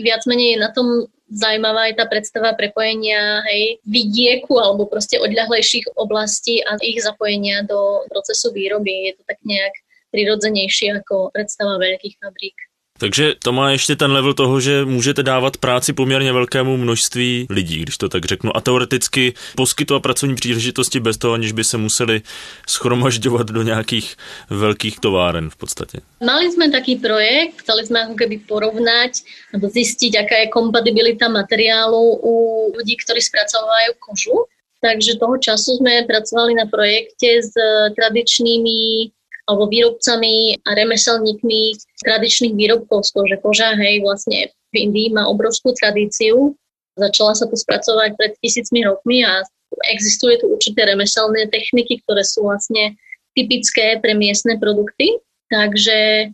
viac 0.00 0.24
menej 0.24 0.56
je 0.56 0.62
na 0.64 0.70
tom 0.72 0.88
zaujímavá 1.32 1.92
aj 1.92 2.00
tá 2.00 2.04
predstava 2.08 2.52
prepojenia 2.56 3.44
hej, 3.48 3.80
vidieku 3.84 4.56
alebo 4.56 4.88
proste 4.88 5.20
odľahlejších 5.20 5.96
oblastí 5.96 6.60
a 6.64 6.76
ich 6.80 7.00
zapojenia 7.00 7.64
do 7.64 8.04
procesu 8.08 8.52
výroby. 8.52 9.12
Je 9.12 9.12
to 9.16 9.22
tak 9.28 9.40
nejak 9.44 9.74
prirodzenejšie 10.12 11.00
ako 11.04 11.32
predstava 11.32 11.80
veľkých 11.80 12.20
fabrík. 12.20 12.56
Takže 12.98 13.34
to 13.42 13.52
má 13.52 13.70
ještě 13.70 13.96
ten 13.96 14.12
level 14.12 14.34
toho, 14.34 14.60
že 14.60 14.84
můžete 14.84 15.22
dávat 15.22 15.56
práci 15.56 15.92
poměrně 15.92 16.32
velkému 16.32 16.76
množství 16.76 17.46
lidí, 17.50 17.82
když 17.82 17.98
to 17.98 18.08
tak 18.08 18.24
řeknu, 18.24 18.56
a 18.56 18.60
teoreticky 18.60 19.34
poskytovat 19.56 20.02
pracovní 20.02 20.34
příležitosti 20.34 21.00
bez 21.00 21.18
toho, 21.18 21.34
aniž 21.34 21.52
by 21.52 21.64
se 21.64 21.78
museli 21.78 22.22
schromažďovat 22.68 23.46
do 23.46 23.62
nějakých 23.62 24.16
velkých 24.50 25.00
továren 25.00 25.50
v 25.50 25.56
podstatě. 25.56 25.98
Mali 26.24 26.52
jsme 26.52 26.70
taký 26.70 26.96
projekt, 26.96 27.54
chceli 27.56 27.86
jsme 27.86 28.04
ako 28.04 28.14
keby 28.14 28.38
porovnať 28.38 29.12
nebo 29.52 29.68
zistiť, 29.68 30.12
aká 30.22 30.36
je 30.36 30.54
kompatibilita 30.54 31.28
materiálu 31.28 32.20
u 32.22 32.34
ľudí, 32.76 32.96
ktorí 33.02 33.18
spracovajú 33.18 33.90
kožu. 33.98 34.46
Takže 34.82 35.18
toho 35.18 35.38
času 35.38 35.78
sme 35.78 36.02
pracovali 36.10 36.58
na 36.58 36.66
projekte 36.66 37.38
s 37.38 37.54
tradičnými 37.94 39.10
alebo 39.46 39.66
výrobcami 39.66 40.62
a 40.62 40.70
remeselníkmi 40.78 41.60
tradičných 42.06 42.54
výrobkov 42.54 43.06
z 43.06 43.10
kože. 43.14 43.36
Koža, 43.42 43.74
hej, 43.74 44.02
vlastne 44.06 44.54
v 44.70 44.74
Indii 44.88 45.12
má 45.12 45.26
obrovskú 45.26 45.74
tradíciu. 45.74 46.54
Začala 46.94 47.34
sa 47.34 47.48
to 47.48 47.56
spracovať 47.56 48.14
pred 48.20 48.32
tisícmi 48.38 48.84
rokmi 48.84 49.24
a 49.24 49.42
existuje 49.88 50.38
tu 50.38 50.52
určité 50.52 50.84
remeselné 50.84 51.48
techniky, 51.48 52.04
ktoré 52.04 52.22
sú 52.22 52.44
vlastne 52.44 52.94
typické 53.32 53.96
pre 53.98 54.12
miestne 54.12 54.60
produkty. 54.60 55.16
Takže 55.48 56.28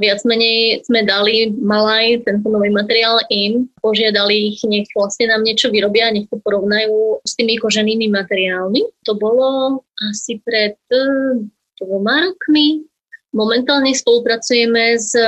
viac 0.00 0.20
menej 0.24 0.82
sme 0.88 1.04
dali 1.06 1.52
Malaj 1.54 2.24
tento 2.26 2.48
nový 2.48 2.72
materiál 2.72 3.20
im, 3.30 3.68
požiadali 3.84 4.54
ich, 4.54 4.58
nech 4.66 4.88
vlastne 4.96 5.30
nám 5.30 5.44
niečo 5.44 5.68
vyrobia, 5.68 6.10
nech 6.10 6.26
to 6.32 6.40
porovnajú 6.40 7.22
s 7.22 7.36
tými 7.36 7.60
koženými 7.60 8.08
materiálmi. 8.10 8.82
To 9.06 9.12
bolo 9.14 9.82
asi 10.10 10.40
pred 10.42 10.80
dvoma 11.80 12.28
rokmi. 12.30 12.84
Momentálne 13.30 13.94
spolupracujeme 13.94 14.98
s 14.98 15.14
e, 15.14 15.22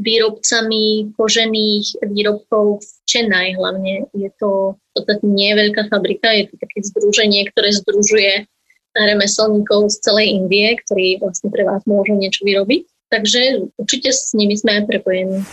výrobcami 0.00 1.12
kožených 1.12 2.00
výrobkov 2.08 2.80
v 2.80 2.88
Chennai 3.04 3.52
hlavne. 3.52 4.08
Je 4.16 4.32
to 4.40 4.80
to 4.98 5.14
nie 5.22 5.54
veľká 5.54 5.86
fabrika, 5.92 6.32
je 6.34 6.50
to 6.50 6.54
také 6.58 6.82
združenie, 6.82 7.46
ktoré 7.54 7.70
združuje 7.70 8.48
remeselníkov 8.96 9.94
z 9.94 9.96
celej 10.02 10.26
Indie, 10.42 10.74
ktorí 10.82 11.22
vlastne 11.22 11.52
pre 11.54 11.62
vás 11.62 11.86
môžu 11.86 12.18
niečo 12.18 12.42
vyrobiť. 12.42 12.88
Takže 13.10 13.38
určitě 13.76 14.12
s 14.12 14.32
nimi 14.32 14.52
jsme 14.52 14.72
prepojení. 14.86 15.44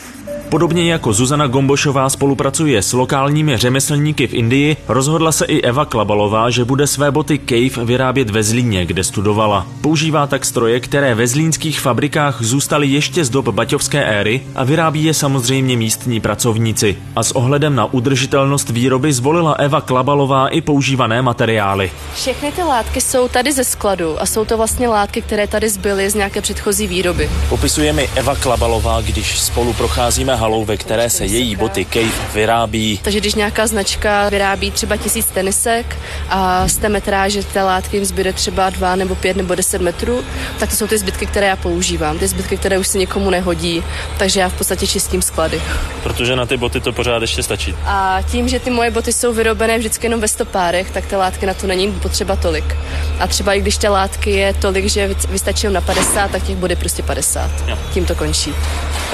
Podobně 0.49 0.91
jako 0.91 1.13
Zuzana 1.13 1.47
Gombošová 1.47 2.09
spolupracuje 2.09 2.81
s 2.81 2.93
lokálními 2.93 3.57
řemeslníky 3.57 4.27
v 4.27 4.33
Indii, 4.33 4.77
rozhodla 4.87 5.31
se 5.31 5.45
i 5.45 5.61
Eva 5.61 5.85
Klabalová, 5.85 6.49
že 6.49 6.65
bude 6.65 6.87
své 6.87 7.11
boty 7.11 7.39
Cave 7.49 7.85
vyrábět 7.85 8.29
ve 8.29 8.43
Zlíně, 8.43 8.85
kde 8.85 9.03
studovala. 9.03 9.67
Používá 9.81 10.27
tak 10.27 10.45
stroje, 10.45 10.79
které 10.79 11.15
ve 11.15 11.27
zlínských 11.27 11.79
fabrikách 11.79 12.41
zůstaly 12.41 12.87
ještě 12.87 13.25
z 13.25 13.29
dob 13.29 13.47
baťovské 13.47 14.05
éry 14.05 14.41
a 14.55 14.63
vyrábí 14.63 15.03
je 15.03 15.13
samozřejmě 15.13 15.77
místní 15.77 16.19
pracovníci. 16.19 16.97
A 17.15 17.23
s 17.23 17.31
ohledem 17.31 17.75
na 17.75 17.85
udržitelnost 17.85 18.69
výroby 18.69 19.13
zvolila 19.13 19.53
Eva 19.53 19.81
Klabalová 19.81 20.47
i 20.47 20.61
používané 20.61 21.21
materiály. 21.21 21.91
Všechny 22.13 22.51
ty 22.51 22.63
látky 22.63 23.01
jsou 23.01 23.27
tady 23.27 23.51
ze 23.51 23.63
skladu 23.63 24.21
a 24.21 24.25
jsou 24.25 24.45
to 24.45 24.57
vlastně 24.57 24.87
látky, 24.87 25.21
které 25.21 25.47
tady 25.47 25.69
zbyly 25.69 26.09
z 26.09 26.15
nějaké 26.15 26.41
předchozí 26.41 26.87
výroby. 26.87 27.29
Popisuje 27.49 27.93
mi 27.93 28.09
Eva 28.15 28.35
Klabalová, 28.35 29.01
když 29.01 29.39
spolu 29.39 29.73
procházíme 29.73 30.35
halou, 30.35 30.65
ve 30.65 30.77
které 30.77 31.09
se 31.09 31.25
její 31.25 31.55
boty 31.55 31.85
Cave 31.85 32.33
vyrábí. 32.33 32.99
Takže 33.03 33.19
když 33.19 33.35
nějaká 33.35 33.67
značka 33.67 34.29
vyrábí 34.29 34.71
třeba 34.71 34.97
tisíc 34.97 35.25
tenisek 35.25 35.97
a 36.29 36.67
z 36.67 36.77
té 36.77 36.89
metráže 36.89 37.43
té 37.43 37.63
látky 37.63 37.97
jim 37.97 38.05
zbyde 38.05 38.33
třeba 38.33 38.69
dva 38.69 38.95
nebo 38.95 39.15
pět 39.15 39.37
nebo 39.37 39.55
deset 39.55 39.81
metrů, 39.81 40.23
tak 40.59 40.69
to 40.69 40.75
jsou 40.75 40.87
ty 40.87 40.97
zbytky, 40.97 41.25
které 41.25 41.47
já 41.47 41.55
používám. 41.55 42.19
Ty 42.19 42.27
zbytky, 42.27 42.57
které 42.57 42.77
už 42.77 42.87
se 42.87 42.97
nikomu 42.97 43.29
nehodí, 43.29 43.83
takže 44.17 44.39
já 44.39 44.49
v 44.49 44.53
podstatě 44.53 44.87
čistím 44.87 45.21
sklady. 45.21 45.61
Protože 46.03 46.35
na 46.35 46.45
ty 46.45 46.57
boty 46.57 46.81
to 46.81 46.93
pořád 46.93 47.21
ještě 47.21 47.43
stačí. 47.43 47.75
A 47.85 48.19
tím, 48.31 48.47
že 48.47 48.59
ty 48.59 48.69
moje 48.69 48.91
boty 48.91 49.13
jsou 49.13 49.33
vyrobené 49.33 49.77
vždycky 49.77 50.05
jenom 50.05 50.21
ve 50.21 50.27
stopárech, 50.27 50.91
tak 50.91 51.05
ty 51.05 51.15
látky 51.15 51.45
na 51.45 51.53
to 51.53 51.67
není 51.67 51.91
potřeba 51.91 52.35
tolik. 52.35 52.75
A 53.19 53.27
třeba 53.27 53.53
i 53.53 53.61
když 53.61 53.77
ty 53.77 53.87
látky 53.87 54.31
je 54.31 54.53
tolik, 54.53 54.85
že 54.85 55.15
vystačí 55.29 55.67
na 55.67 55.81
50, 55.81 56.31
tak 56.31 56.43
těch 56.43 56.55
body 56.55 56.75
prostě 56.75 57.03
50. 57.03 57.34
50. 57.35 57.69
Jo. 57.69 57.77
Tím 57.93 58.05
to 58.05 58.15
končí. 58.15 58.53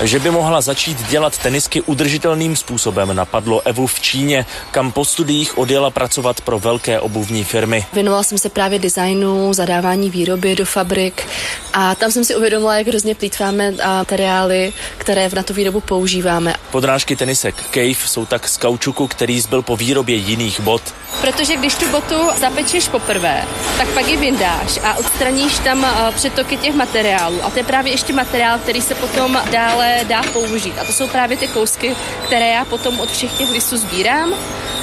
Že 0.01 0.19
by 0.19 0.31
mohla 0.31 0.61
začít 0.61 1.07
dělat 1.09 1.37
tenisky 1.37 1.81
udržitelným 1.81 2.55
způsobem, 2.55 3.15
napadlo 3.15 3.61
Evu 3.67 3.87
v 3.87 3.99
Číně, 3.99 4.45
kam 4.71 4.91
po 4.91 5.05
studiích 5.05 5.57
odjela 5.57 5.89
pracovat 5.89 6.41
pro 6.41 6.59
velké 6.59 6.99
obuvní 6.99 7.43
firmy. 7.43 7.85
Věnovala 7.93 8.23
jsem 8.23 8.37
se 8.37 8.49
právě 8.49 8.79
designu, 8.79 9.53
zadávání 9.53 10.09
výroby 10.09 10.55
do 10.55 10.65
fabrik 10.65 11.27
a 11.73 11.95
tam 11.95 12.11
jsem 12.11 12.23
si 12.23 12.35
uvědomila, 12.35 12.77
jak 12.77 12.87
hrozně 12.87 13.15
plítváme 13.15 13.71
materiály, 13.71 14.73
které 14.97 15.29
na 15.29 15.43
tu 15.43 15.53
výrobu 15.53 15.81
používáme. 15.81 16.55
Podrážky 16.71 17.15
tenisek 17.15 17.55
Cave 17.73 18.07
jsou 18.07 18.25
tak 18.25 18.47
z 18.47 18.57
kaučuku, 18.57 19.07
který 19.07 19.41
zbyl 19.41 19.61
po 19.61 19.77
výrobě 19.77 20.15
jiných 20.15 20.59
bot. 20.59 20.81
Protože 21.21 21.55
když 21.55 21.75
tu 21.75 21.89
botu 21.89 22.15
zapečeš 22.39 22.87
poprvé, 22.87 23.43
tak 23.77 23.87
pak 23.87 24.07
ji 24.07 24.17
vyndáš 24.17 24.79
a 24.83 24.93
odstraníš 24.93 25.59
tam 25.59 25.85
přetoky 26.15 26.57
těch 26.57 26.75
materiálů. 26.75 27.43
A 27.43 27.49
to 27.49 27.59
je 27.59 27.63
právě 27.63 27.93
ještě 27.93 28.13
materiál, 28.13 28.59
který 28.59 28.81
se 28.81 28.95
potom 28.95 29.41
dále 29.81 30.05
dá 30.05 30.23
použít. 30.23 30.73
A 30.79 30.85
to 30.85 30.93
jsou 30.93 31.07
právě 31.07 31.37
ty 31.37 31.47
kousky, 31.47 31.95
které 32.25 32.47
já 32.47 32.65
potom 32.65 32.99
od 32.99 33.11
všech 33.11 33.33
těch 33.33 33.51
lisů 33.51 33.77
sbírám 33.77 34.33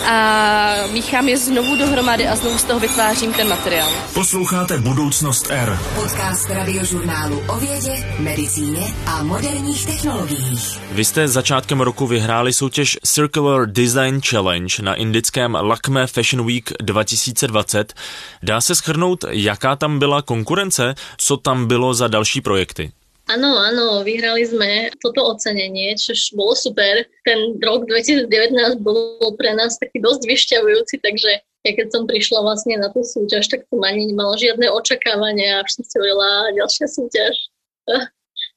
a 0.07 0.75
míchám 0.93 1.29
je 1.29 1.39
znovu 1.39 1.77
dohromady 1.77 2.29
a 2.29 2.37
znovu 2.37 2.59
z 2.59 2.65
toho 2.65 2.81
vytvářím 2.81 3.33
ten 3.33 3.49
materiál. 3.49 3.89
Posloucháte 4.15 4.79
Budoucnost 4.79 5.47
R. 5.51 5.79
Podcast 5.95 6.51
radiožurnálu 6.51 7.43
o 7.49 7.57
vědě, 7.57 8.07
medicíně 8.19 8.95
a 9.07 9.23
moderních 9.23 9.87
technologiích. 9.87 10.81
Vy 10.93 11.05
jste 11.05 11.29
začátkem 11.29 11.81
roku 11.81 12.07
vyhráli 12.07 12.53
soutěž 12.53 12.99
Circular 13.05 13.67
Design 13.67 14.21
Challenge 14.29 14.83
na 14.83 14.95
indickém 14.95 15.55
Lakme 15.55 16.07
Fashion 16.07 16.47
Week 16.47 16.73
2020. 16.81 17.95
Dá 18.43 18.61
se 18.61 18.75
schrnout, 18.75 19.25
jaká 19.31 19.77
tam 19.77 19.99
byla 19.99 20.23
konkurence, 20.23 20.95
co 21.17 21.37
tam 21.37 21.67
bylo 21.67 21.95
za 21.95 22.09
další 22.09 22.41
projekty? 22.41 22.93
Áno, 23.29 23.61
áno, 23.61 24.01
vyhrali 24.09 24.41
sme 24.49 24.89
toto 25.05 25.21
ocenenie, 25.37 25.93
čo 26.01 26.17
bolo 26.33 26.57
super. 26.57 27.05
Ten 27.29 27.61
rok 27.61 27.85
2019 27.85 28.81
bol 28.81 29.21
pre 29.37 29.53
nás 29.53 29.77
taký 29.77 30.01
dosť 30.01 30.25
vyšťavujúci, 30.25 30.97
takže 31.05 31.45
ja 31.69 31.73
keď 31.77 31.93
som 31.93 32.09
prišla 32.09 32.41
vlastne 32.41 32.81
na 32.81 32.89
tú 32.89 33.05
súťaž, 33.05 33.53
tak 33.53 33.69
som 33.69 33.85
ani 33.85 34.09
nemala 34.09 34.33
žiadne 34.41 34.73
očakávania 34.73 35.61
a 35.61 35.69
som 35.69 35.85
si 35.85 35.93
hovorila 36.01 36.57
ďalšia 36.57 36.87
súťaž. 36.89 37.35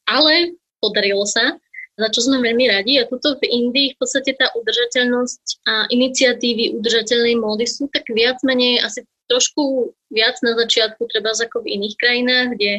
Ale 0.08 0.56
podarilo 0.80 1.28
sa, 1.28 1.60
za 2.00 2.08
čo 2.08 2.24
sme 2.24 2.40
veľmi 2.40 2.72
radi. 2.72 2.96
A 2.96 3.12
tuto 3.12 3.36
v 3.44 3.52
Indii 3.52 3.92
v 3.92 4.00
podstate 4.00 4.40
tá 4.40 4.56
udržateľnosť 4.56 5.44
a 5.68 5.74
iniciatívy 5.92 6.80
udržateľnej 6.80 7.36
módy 7.44 7.68
sú 7.68 7.92
tak 7.92 8.08
viac 8.08 8.40
menej 8.48 8.80
asi 8.88 9.04
trošku 9.28 9.92
viac 10.12 10.40
na 10.44 10.56
začiatku, 10.56 11.08
treba 11.08 11.32
ako 11.32 11.64
v 11.64 11.80
iných 11.80 11.96
krajinách, 12.00 12.48
kde 12.56 12.72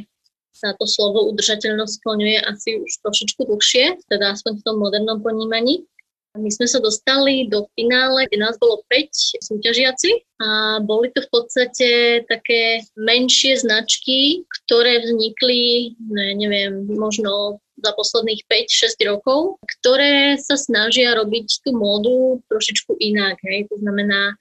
sa 0.53 0.77
to 0.77 0.85
slovo 0.87 1.27
udržateľnosť 1.33 1.93
skloňuje 1.99 2.39
asi 2.45 2.79
už 2.79 2.93
trošičku 3.03 3.49
dlhšie, 3.49 3.99
teda 4.07 4.37
aspoň 4.37 4.61
v 4.61 4.65
tom 4.65 4.77
modernom 4.79 5.19
ponímaní. 5.19 5.85
My 6.33 6.49
sme 6.49 6.65
sa 6.65 6.81
dostali 6.81 7.45
do 7.45 7.69
finále, 7.77 8.25
kde 8.25 8.41
nás 8.41 8.57
bolo 8.57 8.81
5 8.89 9.53
súťažiaci 9.53 10.25
a 10.41 10.81
boli 10.81 11.13
to 11.13 11.21
v 11.21 11.29
podstate 11.29 11.89
také 12.25 12.81
menšie 12.97 13.61
značky, 13.61 14.41
ktoré 14.49 15.05
vznikli, 15.05 15.93
ne, 16.01 16.33
neviem, 16.33 16.89
možno 16.89 17.61
za 17.85 17.93
posledných 17.93 18.49
5-6 18.49 18.97
rokov, 19.13 19.61
ktoré 19.61 20.41
sa 20.41 20.57
snažia 20.57 21.13
robiť 21.21 21.69
tú 21.69 21.77
módu 21.77 22.41
trošičku 22.49 22.97
inak. 22.97 23.37
Hej. 23.45 23.69
To 23.69 23.77
znamená, 23.85 24.33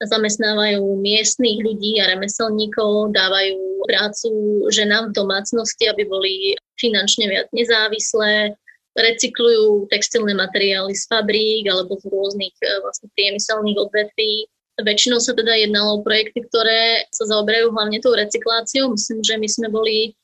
zamestnávajú 0.00 0.80
miestných 0.96 1.60
ľudí 1.60 2.00
a 2.00 2.16
remeselníkov, 2.16 3.12
dávajú 3.12 3.58
prácu 3.84 4.28
ženám 4.72 5.12
v 5.12 5.16
domácnosti, 5.16 5.84
aby 5.88 6.08
boli 6.08 6.56
finančne 6.80 7.28
viac 7.28 7.52
nezávislé, 7.52 8.56
recyklujú 8.96 9.86
textilné 9.92 10.32
materiály 10.34 10.96
z 10.96 11.04
fabrík 11.06 11.68
alebo 11.68 12.00
z 12.00 12.04
rôznych 12.10 12.56
e, 12.58 12.66
vlastne 12.82 13.08
priemyselných 13.14 13.78
odvetví. 13.78 14.48
Väčšinou 14.80 15.20
sa 15.20 15.36
teda 15.36 15.52
jednalo 15.60 16.00
o 16.00 16.04
projekty, 16.04 16.40
ktoré 16.48 17.04
sa 17.12 17.28
zaoberajú 17.28 17.68
hlavne 17.70 18.00
tou 18.00 18.16
recykláciou. 18.16 18.96
Myslím, 18.96 19.20
že 19.20 19.36
my 19.36 19.48
sme 19.48 19.68
boli 19.68 20.16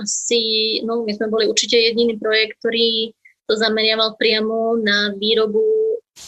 asi, 0.00 0.80
no 0.88 1.04
my 1.04 1.12
sme 1.12 1.28
boli 1.28 1.44
určite 1.44 1.76
jediný 1.76 2.16
projekt, 2.16 2.58
ktorý 2.64 3.12
to 3.50 3.58
zameriaval 3.58 4.14
priamo 4.16 4.78
na 4.80 5.12
výrobu 5.18 5.60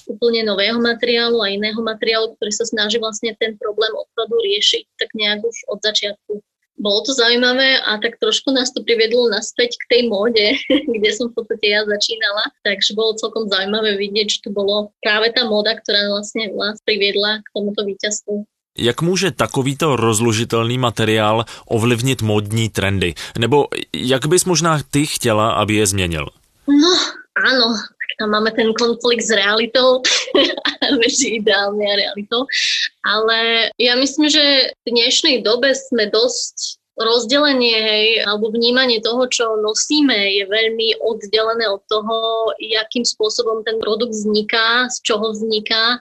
úplne 0.09 0.43
nového 0.43 0.79
materiálu 0.81 1.39
a 1.43 1.53
iného 1.53 1.79
materiálu, 1.83 2.35
ktorý 2.37 2.53
sa 2.53 2.67
snaží 2.69 2.99
vlastne 2.99 3.37
ten 3.39 3.57
problém 3.57 3.93
odpadu 3.95 4.37
riešiť 4.41 4.85
tak 4.99 5.11
nejak 5.15 5.41
už 5.45 5.57
od 5.69 5.79
začiatku. 5.83 6.33
Bolo 6.83 7.05
to 7.07 7.13
zaujímavé 7.15 7.79
a 7.85 8.01
tak 8.01 8.19
trošku 8.19 8.51
nás 8.51 8.73
to 8.75 8.83
priviedlo 8.83 9.31
naspäť 9.31 9.77
k 9.77 9.85
tej 9.93 10.03
móde, 10.09 10.57
kde 10.95 11.11
som 11.15 11.31
v 11.31 11.37
podstate 11.39 11.67
ja 11.71 11.87
začínala. 11.87 12.51
Takže 12.67 12.97
bolo 12.99 13.15
celkom 13.15 13.47
zaujímavé 13.47 13.95
vidieť, 14.01 14.27
že 14.27 14.43
to 14.49 14.51
bolo 14.51 14.91
práve 15.05 15.31
tá 15.31 15.47
móda, 15.47 15.79
ktorá 15.79 16.11
vlastne 16.11 16.51
vás 16.57 16.81
priviedla 16.83 17.45
k 17.45 17.49
tomuto 17.55 17.87
víťazstvu. 17.87 18.49
Jak 18.79 19.03
může 19.03 19.31
takovýto 19.31 19.97
rozložitelný 19.97 20.79
materiál 20.79 21.45
ovlivnit 21.69 22.23
modní 22.23 22.69
trendy? 22.69 23.15
Nebo 23.39 23.69
jak 23.93 24.27
bys 24.27 24.45
možná 24.45 24.81
ty 24.91 25.07
chtěla, 25.07 25.51
aby 25.61 25.75
je 25.75 25.87
změnil? 25.87 26.27
No, 26.69 26.93
áno, 27.37 27.77
tam 28.23 28.31
máme 28.31 28.55
ten 28.55 28.71
konflikt 28.79 29.27
s 29.27 29.35
realitou, 29.35 29.99
medzi 31.03 31.43
ideálne 31.43 31.83
a 31.83 31.99
realitou. 31.99 32.47
Ale 33.03 33.67
ja 33.83 33.99
myslím, 33.99 34.31
že 34.31 34.71
v 34.87 34.89
dnešnej 34.95 35.43
dobe 35.43 35.75
sme 35.75 36.07
dosť 36.07 36.79
rozdelenie, 36.95 37.75
hej, 37.83 38.07
alebo 38.23 38.55
vnímanie 38.55 39.03
toho, 39.03 39.27
čo 39.27 39.59
nosíme, 39.59 40.15
je 40.39 40.47
veľmi 40.47 41.03
oddelené 41.03 41.67
od 41.67 41.83
toho, 41.91 42.53
jakým 42.63 43.03
spôsobom 43.03 43.67
ten 43.67 43.83
produkt 43.83 44.15
vzniká, 44.15 44.87
z 44.87 45.03
čoho 45.03 45.35
vzniká 45.35 45.99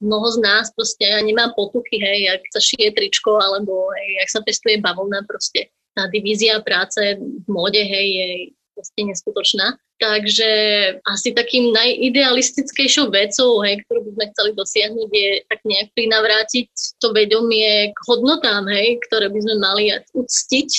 mnoho 0.00 0.32
z 0.32 0.38
nás 0.40 0.72
proste 0.72 1.04
nemá 1.20 1.52
potuchy, 1.52 2.00
hej, 2.00 2.18
jak 2.34 2.42
sa 2.50 2.60
šije 2.64 2.88
tričko, 2.96 3.36
alebo 3.36 3.92
hej, 3.92 4.24
jak 4.24 4.28
sa 4.32 4.40
testuje 4.40 4.80
bavlna, 4.80 5.28
proste 5.28 5.70
tá 5.92 6.08
divízia 6.08 6.64
práce 6.64 7.20
v 7.20 7.46
móde, 7.46 7.84
hej, 7.84 8.08
je 8.08 8.28
proste 8.80 9.04
neskutočná. 9.04 9.76
Takže 10.00 10.50
asi 11.04 11.36
takým 11.36 11.76
najidealistickejšou 11.76 13.12
vecou, 13.12 13.60
hej, 13.68 13.84
ktorú 13.84 14.00
by 14.08 14.10
sme 14.16 14.24
chceli 14.32 14.50
dosiahnuť, 14.56 15.10
je 15.12 15.30
tak 15.52 15.60
nejak 15.68 15.88
prinavrátiť 15.92 16.68
to 17.04 17.12
vedomie 17.12 17.92
k 17.92 17.98
hodnotám, 18.08 18.64
hej, 18.72 18.96
ktoré 19.04 19.28
by 19.28 19.40
sme 19.44 19.56
mali 19.60 19.92
uctiť, 20.16 20.70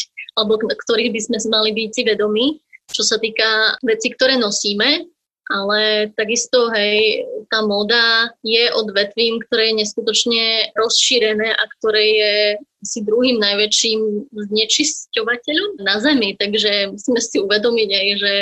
alebo 0.42 0.58
ktorých 0.58 1.14
by 1.14 1.22
sme 1.22 1.38
mali 1.54 1.70
byť 1.70 1.90
si 1.94 2.02
vedomí, 2.02 2.58
čo 2.90 3.06
sa 3.06 3.22
týka 3.22 3.78
vecí, 3.86 4.10
ktoré 4.18 4.42
nosíme 4.42 5.06
ale 5.52 6.10
takisto, 6.16 6.72
hej, 6.72 7.28
tá 7.52 7.60
moda 7.60 8.32
je 8.42 8.72
odvetvím, 8.72 9.44
ktoré 9.44 9.72
je 9.72 9.80
neskutočne 9.84 10.72
rozšírené 10.80 11.52
a 11.52 11.64
ktoré 11.78 12.04
je 12.08 12.34
asi 12.82 13.04
druhým 13.04 13.38
najväčším 13.38 14.00
znečisťovateľom 14.32 15.84
na 15.84 16.00
Zemi. 16.00 16.40
Takže 16.40 16.96
musíme 16.96 17.20
si 17.20 17.38
uvedomiť 17.44 17.90
aj, 17.92 18.08
že 18.18 18.34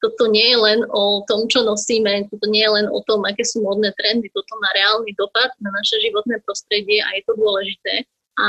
toto 0.00 0.32
nie 0.32 0.48
je 0.52 0.58
len 0.58 0.80
o 0.88 1.24
tom, 1.28 1.44
čo 1.48 1.60
nosíme, 1.64 2.28
toto 2.32 2.46
nie 2.48 2.64
je 2.64 2.72
len 2.72 2.86
o 2.88 3.00
tom, 3.04 3.20
aké 3.28 3.44
sú 3.44 3.60
modné 3.60 3.92
trendy, 4.00 4.32
toto 4.32 4.56
má 4.56 4.68
reálny 4.72 5.12
dopad 5.16 5.52
na 5.60 5.68
naše 5.72 6.00
životné 6.00 6.40
prostredie 6.44 7.04
a 7.04 7.08
je 7.20 7.22
to 7.28 7.36
dôležité. 7.36 8.08
A 8.40 8.48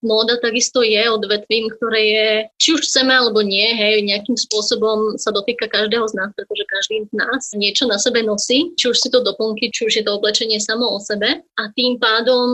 móda 0.00 0.40
takisto 0.40 0.80
je 0.80 1.04
odvetvím, 1.12 1.68
ktoré 1.76 2.00
je, 2.00 2.28
či 2.56 2.68
už 2.72 2.88
chceme 2.88 3.12
alebo 3.12 3.44
nie, 3.44 3.68
hej, 3.76 4.00
nejakým 4.00 4.32
spôsobom 4.32 5.20
sa 5.20 5.28
dotýka 5.28 5.68
každého 5.68 6.08
z 6.08 6.16
nás, 6.16 6.32
pretože 6.32 6.64
každý 6.64 7.04
z 7.04 7.12
nás 7.12 7.52
niečo 7.52 7.84
na 7.84 8.00
sebe 8.00 8.24
nosí, 8.24 8.72
či 8.80 8.88
už 8.88 8.96
si 8.96 9.12
to 9.12 9.20
doplnky, 9.20 9.68
či 9.68 9.84
už 9.84 9.92
je 10.00 10.04
to 10.08 10.16
oblečenie 10.16 10.56
samo 10.56 10.88
o 10.88 10.98
sebe. 10.98 11.44
A 11.60 11.62
tým 11.76 12.00
pádom 12.00 12.48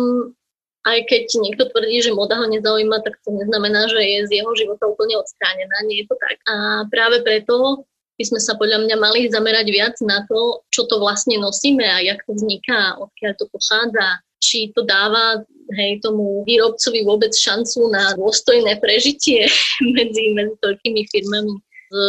aj 0.87 1.03
keď 1.11 1.25
niekto 1.43 1.67
tvrdí, 1.67 1.99
že 1.99 2.15
moda 2.15 2.39
ho 2.39 2.47
nezaujíma, 2.47 3.03
tak 3.03 3.19
to 3.27 3.35
neznamená, 3.35 3.91
že 3.91 3.99
je 3.99 4.19
z 4.31 4.31
jeho 4.39 4.55
života 4.55 4.87
úplne 4.87 5.19
odstránená. 5.19 5.83
Nie 5.91 6.07
je 6.07 6.15
to 6.15 6.15
tak. 6.15 6.39
A 6.47 6.55
práve 6.87 7.27
preto 7.27 7.83
by 8.17 8.25
sme 8.25 8.41
sa 8.41 8.55
podľa 8.57 8.87
mňa 8.87 8.97
mali 8.97 9.29
zamerať 9.29 9.67
viac 9.69 9.97
na 10.01 10.25
to, 10.25 10.65
čo 10.73 10.89
to 10.89 11.03
vlastne 11.03 11.37
nosíme 11.37 11.85
a 11.85 12.01
jak 12.01 12.23
to 12.25 12.33
vzniká, 12.33 12.97
odkiaľ 13.03 13.33
to 13.37 13.45
pochádza, 13.51 14.25
či 14.57 14.73
to 14.73 14.89
dáva 14.89 15.45
hej, 15.77 16.01
tomu 16.01 16.41
výrobcovi 16.49 17.05
vôbec 17.05 17.37
šancu 17.37 17.93
na 17.93 18.17
dôstojné 18.17 18.81
prežitie 18.81 19.45
medzi, 19.97 20.33
medzi 20.33 20.57
toľkými 20.65 21.03
firmami. 21.13 21.53
Z 21.93 22.01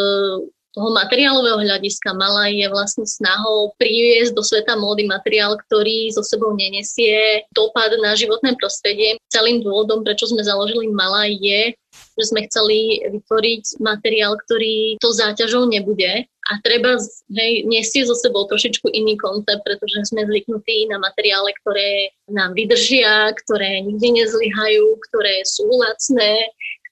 toho 0.78 0.94
materiálového 0.94 1.58
hľadiska 1.58 2.14
mala 2.14 2.54
je 2.54 2.70
vlastne 2.70 3.02
snahou 3.02 3.74
priviesť 3.82 4.32
do 4.38 4.46
sveta 4.46 4.78
módy 4.78 5.10
materiál, 5.10 5.58
ktorý 5.58 6.14
so 6.14 6.22
sebou 6.22 6.54
nenesie 6.54 7.44
dopad 7.52 7.92
na 7.98 8.14
životné 8.14 8.54
prostredie. 8.62 9.18
Celým 9.34 9.66
dôvodom, 9.66 10.06
prečo 10.06 10.30
sme 10.30 10.46
založili 10.46 10.86
Mala 10.94 11.26
je, 11.34 11.74
že 12.14 12.24
sme 12.30 12.46
chceli 12.46 13.02
vytvoriť 13.10 13.82
materiál, 13.82 14.38
ktorý 14.38 15.02
to 15.02 15.10
záťažou 15.10 15.66
nebude 15.66 16.30
a 16.48 16.54
treba 16.64 16.96
hej, 17.36 17.68
nesie 17.68 18.08
so 18.08 18.16
sebou 18.16 18.48
trošičku 18.48 18.88
iný 18.96 19.20
koncept, 19.20 19.68
pretože 19.68 20.08
sme 20.08 20.24
zvyknutí 20.24 20.88
na 20.88 20.96
materiále, 20.96 21.52
ktoré 21.64 22.16
nám 22.32 22.56
vydržia, 22.56 23.36
ktoré 23.44 23.84
nikdy 23.84 24.24
nezlyhajú, 24.24 24.86
ktoré 25.12 25.44
sú 25.44 25.68
lacné, 25.68 26.48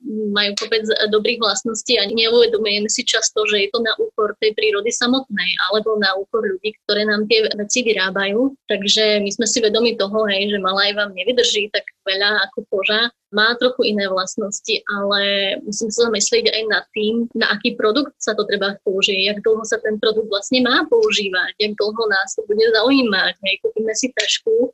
majú 0.06 0.52
kopec 0.58 0.86
dobrých 1.10 1.42
vlastností 1.42 1.98
a 1.98 2.06
neuvedomujeme 2.06 2.90
si 2.90 3.02
často, 3.02 3.44
že 3.50 3.66
je 3.66 3.70
to 3.74 3.82
na 3.82 3.94
úkor 3.98 4.38
tej 4.38 4.54
prírody 4.54 4.94
samotnej 4.94 5.50
alebo 5.70 5.98
na 5.98 6.14
úkor 6.16 6.46
ľudí, 6.46 6.78
ktoré 6.86 7.10
nám 7.10 7.26
tie 7.26 7.50
veci 7.58 7.82
vyrábajú. 7.82 8.54
Takže 8.70 9.22
my 9.26 9.30
sme 9.34 9.48
si 9.50 9.60
vedomi 9.60 9.98
toho, 9.98 10.30
hej, 10.30 10.54
že 10.54 10.62
malaj 10.62 10.94
vám 10.94 11.12
nevydrží 11.18 11.74
tak 11.74 11.86
veľa 12.06 12.50
ako 12.50 12.60
koža, 12.70 13.10
má 13.36 13.52
trochu 13.60 13.92
iné 13.92 14.08
vlastnosti, 14.08 14.80
ale 14.88 15.56
musím 15.68 15.92
sa 15.92 16.08
zamyslieť 16.08 16.56
aj 16.56 16.64
nad 16.72 16.86
tým, 16.96 17.28
na 17.36 17.52
aký 17.52 17.76
produkt 17.76 18.16
sa 18.22 18.32
to 18.32 18.48
treba 18.48 18.80
použiť, 18.88 19.18
jak 19.28 19.44
dlho 19.44 19.66
sa 19.68 19.82
ten 19.84 20.00
produkt 20.00 20.32
vlastne 20.32 20.64
má 20.64 20.88
používať, 20.88 21.58
jak 21.60 21.74
dlho 21.76 22.04
nás 22.08 22.32
to 22.38 22.48
bude 22.48 22.64
zaujímať. 22.64 23.34
Hej, 23.44 23.56
kúpime 23.60 23.92
si 23.92 24.14
tašku, 24.16 24.72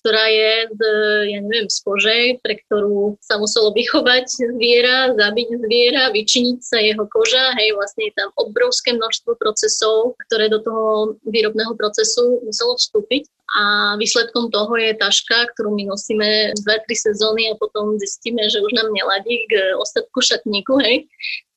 ktorá 0.00 0.24
je 0.32 0.52
z, 0.72 0.80
ja 1.28 1.38
neviem, 1.44 1.68
z 1.68 1.78
kože, 1.84 2.18
pre 2.40 2.56
ktorú 2.64 3.20
sa 3.20 3.36
muselo 3.36 3.74
vychovať 3.76 4.24
zviera, 4.56 5.12
zabiť 5.12 5.48
zviera, 5.60 6.08
vyčiniť 6.14 6.58
sa 6.64 6.78
jeho 6.80 7.04
koža. 7.12 7.52
Hej, 7.60 7.76
vlastne 7.76 8.08
je 8.08 8.14
tam 8.16 8.32
obrovské 8.40 8.96
množstvo 8.96 9.36
procesov, 9.36 10.16
ktoré 10.28 10.48
do 10.48 10.64
toho 10.64 11.16
výrobného 11.28 11.76
procesu 11.76 12.40
muselo 12.42 12.74
vstúpiť. 12.80 13.28
A 13.52 13.94
výsledkom 14.00 14.48
toho 14.48 14.72
je 14.80 14.96
taška, 14.96 15.52
ktorú 15.52 15.76
my 15.76 15.84
nosíme 15.92 16.56
2-3 16.56 17.12
sezóny 17.12 17.52
a 17.52 17.58
potom 17.60 18.00
zistíme, 18.00 18.48
že 18.48 18.64
už 18.64 18.72
nám 18.72 18.88
neladí 18.96 19.44
k 19.44 19.76
ostatku 19.76 20.24
šatníku. 20.24 20.80
Hej. 20.80 21.04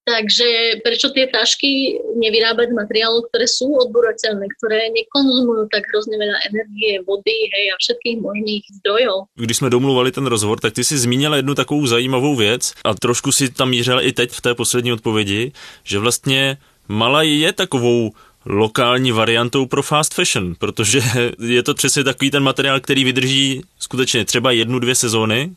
Takže 0.05 0.79
prečo 0.85 1.09
tie 1.09 1.25
tašky 1.25 1.97
nevyrábať 2.13 2.69
z 2.69 2.77
materiálov, 2.77 3.25
ktoré 3.33 3.49
sú 3.49 3.73
odburateľné, 3.73 4.45
ktoré 4.61 4.93
nekonzumujú 4.93 5.65
tak 5.73 5.81
hrozně 5.89 6.21
veľa 6.21 6.37
energie, 6.53 7.01
vody 7.01 7.49
hej, 7.49 7.73
a 7.73 7.75
všetkých 7.81 8.17
možných 8.21 8.63
zdrojov. 8.77 9.25
Když 9.35 9.57
jsme 9.57 9.69
domluvali 9.69 10.11
ten 10.11 10.25
rozhovor, 10.25 10.59
tak 10.59 10.73
ty 10.73 10.83
si 10.83 10.97
zmínila 10.97 11.35
jednu 11.35 11.55
takovou 11.55 11.87
zajímavou 11.87 12.35
věc 12.35 12.73
a 12.85 12.93
trošku 12.93 13.31
si 13.31 13.49
tam 13.49 13.69
mířila 13.69 14.01
i 14.01 14.11
teď 14.11 14.31
v 14.31 14.41
té 14.41 14.55
poslední 14.55 14.93
odpovědi, 14.93 15.51
že 15.83 15.99
vlastně 15.99 16.57
Malaj 16.87 17.29
je 17.39 17.53
takovou 17.53 18.11
lokální 18.45 19.11
variantou 19.11 19.65
pro 19.65 19.83
fast 19.83 20.13
fashion, 20.13 20.55
protože 20.59 21.01
je 21.39 21.63
to 21.63 21.73
přesně 21.73 22.03
takový 22.03 22.31
ten 22.31 22.43
materiál, 22.43 22.79
který 22.79 23.03
vydrží 23.03 23.61
skutečně 23.79 24.25
třeba 24.25 24.51
jednu, 24.51 24.79
dvě 24.79 24.95
sezóny, 24.95 25.51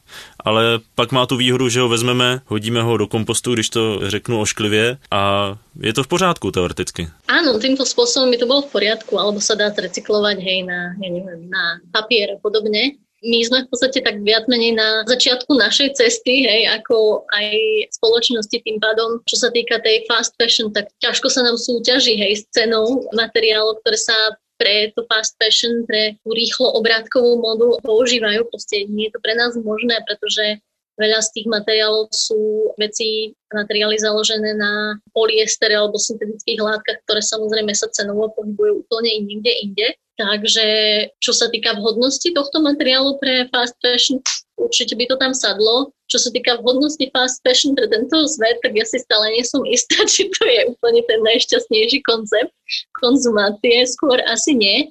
ale 0.45 0.81
pak 0.95 1.13
má 1.13 1.27
tu 1.27 1.37
výhodu, 1.37 1.69
že 1.69 1.81
ho 1.81 1.89
vezmeme, 1.89 2.41
hodíme 2.47 2.83
ho 2.83 2.97
do 2.97 3.07
kompostu, 3.07 3.55
když 3.55 3.69
to 3.71 4.01
řeknu 4.03 4.41
ošklivě 4.41 4.97
a 5.11 5.55
je 5.81 5.93
to 5.93 6.03
v 6.03 6.07
pořádku 6.07 6.51
teoreticky. 6.51 7.09
Áno, 7.29 7.55
týmto 7.63 7.87
spôsobom 7.87 8.31
by 8.35 8.39
to 8.41 8.47
bolo 8.51 8.67
v 8.67 8.73
poriadku, 8.73 9.15
alebo 9.15 9.39
sa 9.39 9.55
dá 9.55 9.71
recyklovať 9.71 10.37
hej, 10.43 10.67
na, 10.67 10.97
ja 10.99 11.09
neviem, 11.13 11.47
na 11.47 11.79
papier 11.95 12.35
a 12.35 12.37
podobne 12.43 12.99
my 13.23 13.39
sme 13.43 13.59
v 13.67 13.71
podstate 13.71 13.99
tak 14.07 14.23
viac 14.23 14.47
menej 14.47 14.79
na 14.79 15.03
začiatku 15.11 15.51
našej 15.59 15.99
cesty, 15.99 16.47
hej, 16.47 16.71
ako 16.71 17.27
aj 17.35 17.51
spoločnosti 17.99 18.59
tým 18.63 18.79
pádom, 18.79 19.19
čo 19.27 19.37
sa 19.43 19.51
týka 19.51 19.83
tej 19.83 20.07
fast 20.07 20.39
fashion, 20.39 20.71
tak 20.71 20.87
ťažko 21.03 21.27
sa 21.27 21.43
nám 21.43 21.59
súťaží, 21.59 22.15
hej, 22.15 22.43
s 22.43 22.45
cenou 22.55 23.07
materiálov, 23.11 23.83
ktoré 23.83 23.99
sa 23.99 24.15
pre 24.59 24.91
to 24.95 25.07
fast 25.07 25.35
fashion, 25.39 25.87
pre 25.87 26.19
tú 26.23 26.35
rýchlo 26.35 26.75
obrátkovú 26.79 27.39
modu 27.39 27.79
používajú. 27.87 28.43
Proste 28.51 28.87
nie 28.91 29.07
je 29.07 29.15
to 29.15 29.23
pre 29.23 29.39
nás 29.39 29.55
možné, 29.55 30.03
pretože 30.03 30.59
veľa 30.99 31.23
z 31.23 31.29
tých 31.31 31.47
materiálov 31.47 32.11
sú 32.11 32.75
veci, 32.75 33.33
materiály 33.55 34.03
založené 34.03 34.59
na 34.59 34.99
poliestere 35.15 35.79
alebo 35.79 35.95
syntetických 35.95 36.59
látkach, 36.59 36.99
ktoré 37.07 37.23
samozrejme 37.23 37.71
sa 37.71 37.87
cenovo 37.95 38.35
pohybujú 38.35 38.83
úplne 38.83 39.23
niekde 39.23 39.53
inde 39.63 39.89
Takže 40.19 40.67
čo 41.23 41.31
sa 41.31 41.47
týka 41.47 41.79
vhodnosti 41.79 42.27
tohto 42.35 42.59
materiálu 42.59 43.23
pre 43.23 43.47
fast 43.55 43.79
fashion, 43.79 44.19
určite 44.59 44.99
by 44.99 45.07
to 45.07 45.15
tam 45.15 45.31
sadlo. 45.31 45.95
Čo 46.11 46.27
sa 46.27 46.31
týka 46.35 46.59
vhodnosti 46.59 47.07
fast 47.15 47.39
fashion 47.47 47.79
pre 47.79 47.87
tento 47.87 48.27
svet, 48.27 48.59
tak 48.59 48.75
ja 48.75 48.83
si 48.83 48.99
stále 48.99 49.31
nie 49.31 49.47
som 49.47 49.63
istá, 49.63 50.03
či 50.11 50.27
to 50.35 50.43
je 50.43 50.75
úplne 50.75 51.07
ten 51.07 51.23
najšťastnejší 51.23 52.03
koncept 52.03 52.51
konzumácie. 52.99 53.87
Skôr 53.87 54.19
asi 54.27 54.59
nie. 54.59 54.91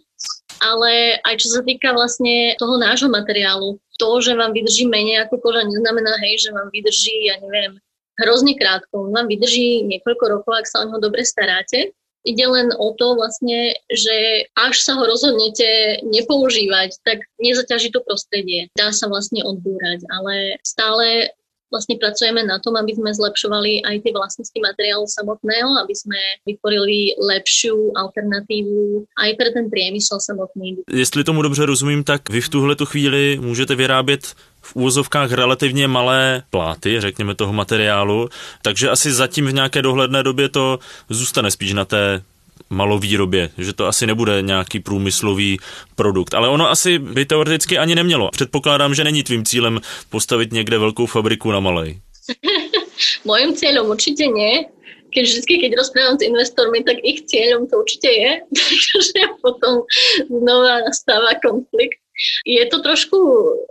Ale 0.63 1.19
aj 1.27 1.43
čo 1.43 1.53
sa 1.53 1.61
týka 1.61 1.91
vlastne 1.91 2.55
toho 2.57 2.79
nášho 2.79 3.11
materiálu, 3.11 3.77
to, 3.99 4.09
že 4.23 4.33
vám 4.33 4.55
vydrží 4.55 4.87
menej 4.87 5.27
ako 5.27 5.43
koža, 5.43 5.67
neznamená, 5.67 6.17
hej, 6.23 6.39
že 6.39 6.49
vám 6.55 6.71
vydrží, 6.73 7.29
ja 7.29 7.35
neviem, 7.43 7.77
hrozne 8.17 8.57
krátko. 8.57 9.13
Vám 9.13 9.27
vydrží 9.29 9.85
niekoľko 9.85 10.23
rokov, 10.39 10.53
ak 10.55 10.65
sa 10.65 10.81
o 10.81 10.89
neho 10.89 10.97
dobre 10.97 11.21
staráte. 11.21 11.93
Ide 12.27 12.43
len 12.43 12.67
o 12.75 12.91
to 12.91 13.15
vlastne, 13.15 13.71
že 13.87 14.47
až 14.59 14.75
sa 14.83 14.99
ho 14.99 15.07
rozhodnete 15.07 16.03
nepoužívať, 16.03 16.99
tak 17.07 17.23
nezaťaží 17.39 17.95
to 17.95 18.03
prostredie. 18.03 18.67
Dá 18.75 18.91
sa 18.91 19.07
vlastne 19.07 19.47
odbúrať, 19.47 20.03
ale 20.11 20.59
stále 20.67 21.31
vlastne 21.71 21.99
pracujeme 21.99 22.43
na 22.43 22.59
tom, 22.59 22.75
aby 22.79 22.95
sme 22.95 23.11
zlepšovali 23.11 23.83
aj 23.83 23.95
tie 24.03 24.11
vlastnosti 24.15 24.59
materiálu 24.59 25.07
samotného, 25.07 25.69
aby 25.83 25.93
sme 25.95 26.19
vytvorili 26.47 27.19
lepšiu 27.19 27.91
alternatívu 27.95 29.03
aj 29.19 29.29
pre 29.35 29.49
ten 29.51 29.65
priemysel 29.67 30.19
samotný. 30.19 30.83
Jestli 30.91 31.23
tomu 31.23 31.41
dobře 31.41 31.65
rozumím, 31.65 32.03
tak 32.03 32.29
vy 32.29 32.41
v 32.41 32.49
tuhle 32.49 32.75
tu 32.75 32.85
chvíli 32.85 33.39
můžete 33.41 33.75
vyrábět 33.75 34.35
v 34.67 34.75
úvozovkách 34.75 35.31
relativně 35.31 35.87
malé 35.87 36.43
pláty, 36.49 37.01
řekněme 37.01 37.35
toho 37.35 37.53
materiálu, 37.53 38.29
takže 38.61 38.89
asi 38.89 39.11
zatím 39.11 39.47
v 39.47 39.53
nějaké 39.53 39.81
dohledné 39.81 40.23
době 40.23 40.49
to 40.49 40.79
zůstane 41.09 41.51
spíš 41.51 41.73
na 41.73 41.85
té 41.85 42.21
malovýrobě, 42.69 43.49
že 43.57 43.73
to 43.73 43.85
asi 43.85 44.07
nebude 44.07 44.41
nějaký 44.41 44.79
průmyslový 44.79 45.59
produkt. 45.95 46.33
Ale 46.33 46.49
ono 46.49 46.69
asi 46.69 46.99
by 46.99 47.25
teoreticky 47.25 47.77
ani 47.77 47.95
nemělo. 47.95 48.29
Předpokládám, 48.31 48.95
že 48.95 49.03
není 49.03 49.23
tvým 49.23 49.45
cílem 49.45 49.81
postavit 50.09 50.51
někde 50.53 50.77
velkou 50.77 51.05
fabriku 51.05 51.51
na 51.51 51.59
malej. 51.59 51.99
Mojím 53.29 53.55
cieľom 53.55 53.87
určite 53.87 54.27
nie. 54.27 54.67
Keď 55.15 55.23
vždy, 55.23 55.53
keď 55.63 55.71
rozprávam 55.79 56.19
s 56.19 56.27
investormi, 56.27 56.83
tak 56.83 56.99
ich 57.07 57.23
cieľom 57.23 57.71
to 57.71 57.79
určite 57.79 58.09
je. 58.11 58.31
Takže 58.91 59.21
potom 59.39 59.87
znova 60.27 60.83
nastáva 60.83 61.39
konflikt. 61.39 62.03
Je 62.45 62.63
to 62.65 62.81
trošku 62.81 63.17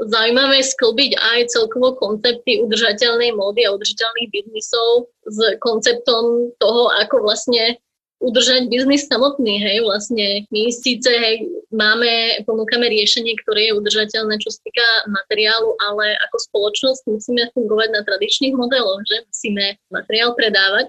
zaujímavé 0.06 0.62
sklbiť 0.62 1.18
aj 1.18 1.50
celkovo 1.50 1.98
koncepty 1.98 2.62
udržateľnej 2.62 3.34
módy 3.34 3.66
a 3.66 3.74
udržateľných 3.74 4.30
biznisov 4.30 5.10
s 5.26 5.38
konceptom 5.58 6.54
toho, 6.62 6.86
ako 7.02 7.26
vlastne 7.26 7.78
udržať 8.16 8.72
biznis 8.72 9.04
samotný, 9.12 9.60
hej, 9.60 9.84
vlastne 9.84 10.48
my 10.48 10.72
síce, 10.72 11.08
hej, 11.08 11.44
máme, 11.68 12.40
ponúkame 12.48 12.88
riešenie, 12.88 13.36
ktoré 13.44 13.68
je 13.68 13.76
udržateľné, 13.76 14.40
čo 14.40 14.48
sa 14.48 14.60
týka 14.64 14.86
materiálu, 15.04 15.76
ale 15.84 16.16
ako 16.28 16.36
spoločnosť 16.48 17.02
musíme 17.12 17.44
fungovať 17.52 17.88
na 17.92 18.00
tradičných 18.08 18.56
modeloch, 18.56 19.04
že 19.04 19.28
musíme 19.28 19.76
materiál 19.92 20.32
predávať, 20.32 20.88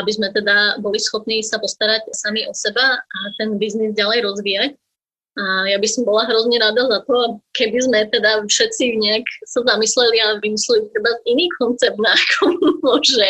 aby 0.00 0.10
sme 0.10 0.32
teda 0.32 0.80
boli 0.80 0.96
schopní 0.96 1.44
sa 1.44 1.60
postarať 1.60 2.08
sami 2.16 2.48
o 2.48 2.54
seba 2.56 2.96
a 2.98 3.18
ten 3.36 3.60
biznis 3.60 3.92
ďalej 3.92 4.24
rozvíjať. 4.24 4.72
A 5.34 5.66
ja 5.66 5.78
by 5.82 5.88
som 5.90 6.06
bola 6.06 6.22
hrozne 6.30 6.62
rada 6.62 6.86
za 6.86 7.02
to, 7.10 7.42
keby 7.58 7.78
sme 7.82 8.06
teda 8.14 8.46
všetci 8.46 9.02
nejak 9.02 9.26
sa 9.50 9.66
zamysleli 9.66 10.16
a 10.22 10.38
vymysleli 10.38 10.86
teda 10.94 11.10
iný 11.26 11.50
koncept, 11.58 11.98
na 11.98 12.14
ako 12.22 12.54
môže, 12.86 13.28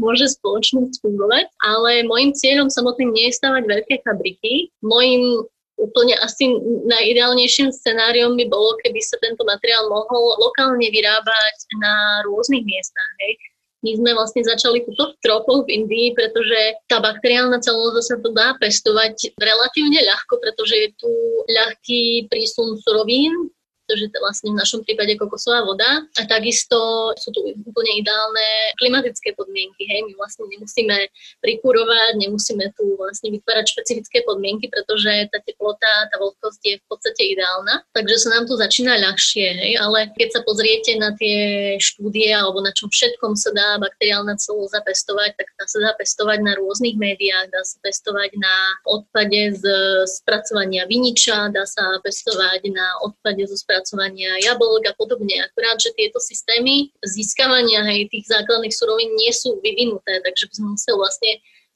môže 0.00 0.32
spoločnosť 0.32 1.04
fungovať. 1.04 1.46
Ale 1.60 2.08
môjim 2.08 2.32
cieľom 2.32 2.72
samotným 2.72 3.12
nie 3.12 3.28
je 3.28 3.36
stavať 3.36 3.68
veľké 3.68 3.94
fabriky. 4.00 4.72
Mojím 4.80 5.44
úplne 5.76 6.16
asi 6.24 6.56
najideálnejším 6.88 7.68
scenáriom 7.74 8.38
by 8.38 8.46
bolo, 8.48 8.78
keby 8.80 9.02
sa 9.02 9.20
tento 9.20 9.44
materiál 9.44 9.92
mohol 9.92 10.38
lokálne 10.40 10.88
vyrábať 10.88 11.56
na 11.82 12.24
rôznych 12.24 12.64
miestach. 12.64 13.10
Hej 13.20 13.51
my 13.82 13.90
sme 13.98 14.10
vlastne 14.14 14.46
začali 14.46 14.86
túto 14.86 15.10
v 15.10 15.18
tropoch 15.18 15.66
v 15.66 15.82
Indii, 15.82 16.14
pretože 16.14 16.78
tá 16.86 17.02
bakteriálna 17.02 17.58
celulóza 17.58 18.14
sa 18.14 18.16
to 18.22 18.30
dá 18.30 18.54
pestovať 18.62 19.34
relatívne 19.34 20.00
ľahko, 20.06 20.38
pretože 20.38 20.74
je 20.78 20.88
tu 20.94 21.10
ľahký 21.50 22.30
prísun 22.30 22.78
surovín, 22.78 23.50
pretože 23.92 24.08
to 24.08 24.24
vlastne 24.24 24.56
v 24.56 24.60
našom 24.64 24.80
prípade 24.88 25.20
kokosová 25.20 25.68
voda. 25.68 26.08
A 26.16 26.24
takisto 26.24 27.12
sú 27.20 27.28
tu 27.28 27.44
úplne 27.44 28.00
ideálne 28.00 28.72
klimatické 28.80 29.36
podmienky. 29.36 29.84
Hej, 29.84 30.08
my 30.08 30.16
vlastne 30.16 30.48
nemusíme 30.48 31.12
prikurovať, 31.44 32.16
nemusíme 32.16 32.72
tu 32.72 32.96
vlastne 32.96 33.28
vytvárať 33.28 33.68
špecifické 33.68 34.24
podmienky, 34.24 34.72
pretože 34.72 35.28
tá 35.28 35.44
teplota, 35.44 36.08
tá 36.08 36.16
vlhkosť 36.16 36.60
je 36.64 36.74
v 36.80 36.84
podstate 36.88 37.36
ideálna. 37.36 37.84
Takže 37.92 38.16
sa 38.16 38.28
nám 38.32 38.48
to 38.48 38.56
začína 38.56 38.96
ľahšie. 38.96 39.60
Hej, 39.60 39.72
ale 39.76 40.08
keď 40.16 40.28
sa 40.32 40.40
pozriete 40.40 40.96
na 40.96 41.12
tie 41.12 41.76
štúdie 41.76 42.32
alebo 42.32 42.64
na 42.64 42.72
čom 42.72 42.88
všetkom 42.88 43.36
sa 43.36 43.52
dá 43.52 43.76
bakteriálna 43.76 44.40
celulóza 44.40 44.80
pestovať, 44.80 45.36
tak 45.36 45.52
dá 45.60 45.68
sa 45.68 45.78
dá 45.84 45.92
pestovať 46.00 46.40
na 46.40 46.56
rôznych 46.56 46.96
médiách, 46.96 47.52
dá 47.52 47.60
sa 47.60 47.76
pestovať 47.84 48.40
na 48.40 48.56
odpade 48.88 49.52
z 49.60 49.64
spracovania 50.08 50.88
viniča, 50.88 51.52
dá 51.52 51.68
sa 51.68 52.00
pestovať 52.00 52.72
na 52.72 52.88
odpade 53.04 53.44
zo 53.44 53.60
spracovania 53.60 53.81
spracovania 53.82 54.38
jablk 54.38 54.86
a 54.86 54.94
podobne. 54.94 55.42
Akurát, 55.42 55.82
že 55.82 55.90
tieto 55.98 56.22
systémy 56.22 56.94
získavania 57.02 57.82
hej, 57.90 58.06
tých 58.14 58.30
základných 58.30 58.70
surovín 58.70 59.18
nie 59.18 59.34
sú 59.34 59.58
vyvinuté, 59.58 60.22
takže 60.22 60.46
by 60.46 60.54
sme 60.54 60.68
museli 60.78 60.96
vlastne 60.96 61.32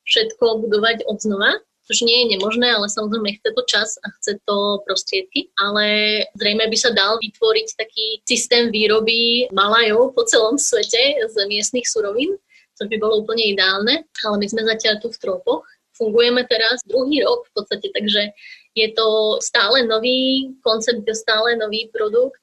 všetko 0.07 0.45
budovať 0.63 1.03
od 1.11 1.19
znova, 1.19 1.51
čo 1.91 2.07
nie 2.07 2.23
je 2.23 2.39
nemožné, 2.39 2.71
ale 2.71 2.87
samozrejme 2.87 3.43
chce 3.43 3.51
to 3.51 3.63
čas 3.67 3.91
a 4.07 4.07
chce 4.19 4.39
to 4.47 4.83
prostriedky. 4.87 5.51
Ale 5.59 5.85
zrejme 6.39 6.71
by 6.71 6.79
sa 6.79 6.95
dal 6.95 7.19
vytvoriť 7.19 7.69
taký 7.75 8.23
systém 8.23 8.71
výroby 8.71 9.51
malajov 9.51 10.15
po 10.15 10.23
celom 10.31 10.59
svete 10.63 11.27
z 11.27 11.35
miestnych 11.51 11.91
surovín, 11.91 12.39
čo 12.79 12.87
by 12.87 12.97
bolo 13.03 13.27
úplne 13.27 13.51
ideálne, 13.51 14.07
ale 14.23 14.37
my 14.39 14.47
sme 14.47 14.63
zatiaľ 14.63 15.03
tu 15.03 15.11
v 15.11 15.19
tropoch. 15.19 15.67
Fungujeme 15.97 16.45
teraz 16.45 16.85
druhý 16.85 17.25
rok 17.25 17.49
v 17.51 17.53
podstate, 17.57 17.89
takže 17.89 18.31
je 18.77 18.93
to 18.93 19.41
stále 19.41 19.83
nový 19.89 20.53
koncept, 20.61 21.01
je 21.09 21.17
stále 21.17 21.57
nový 21.57 21.89
produkt. 21.89 22.39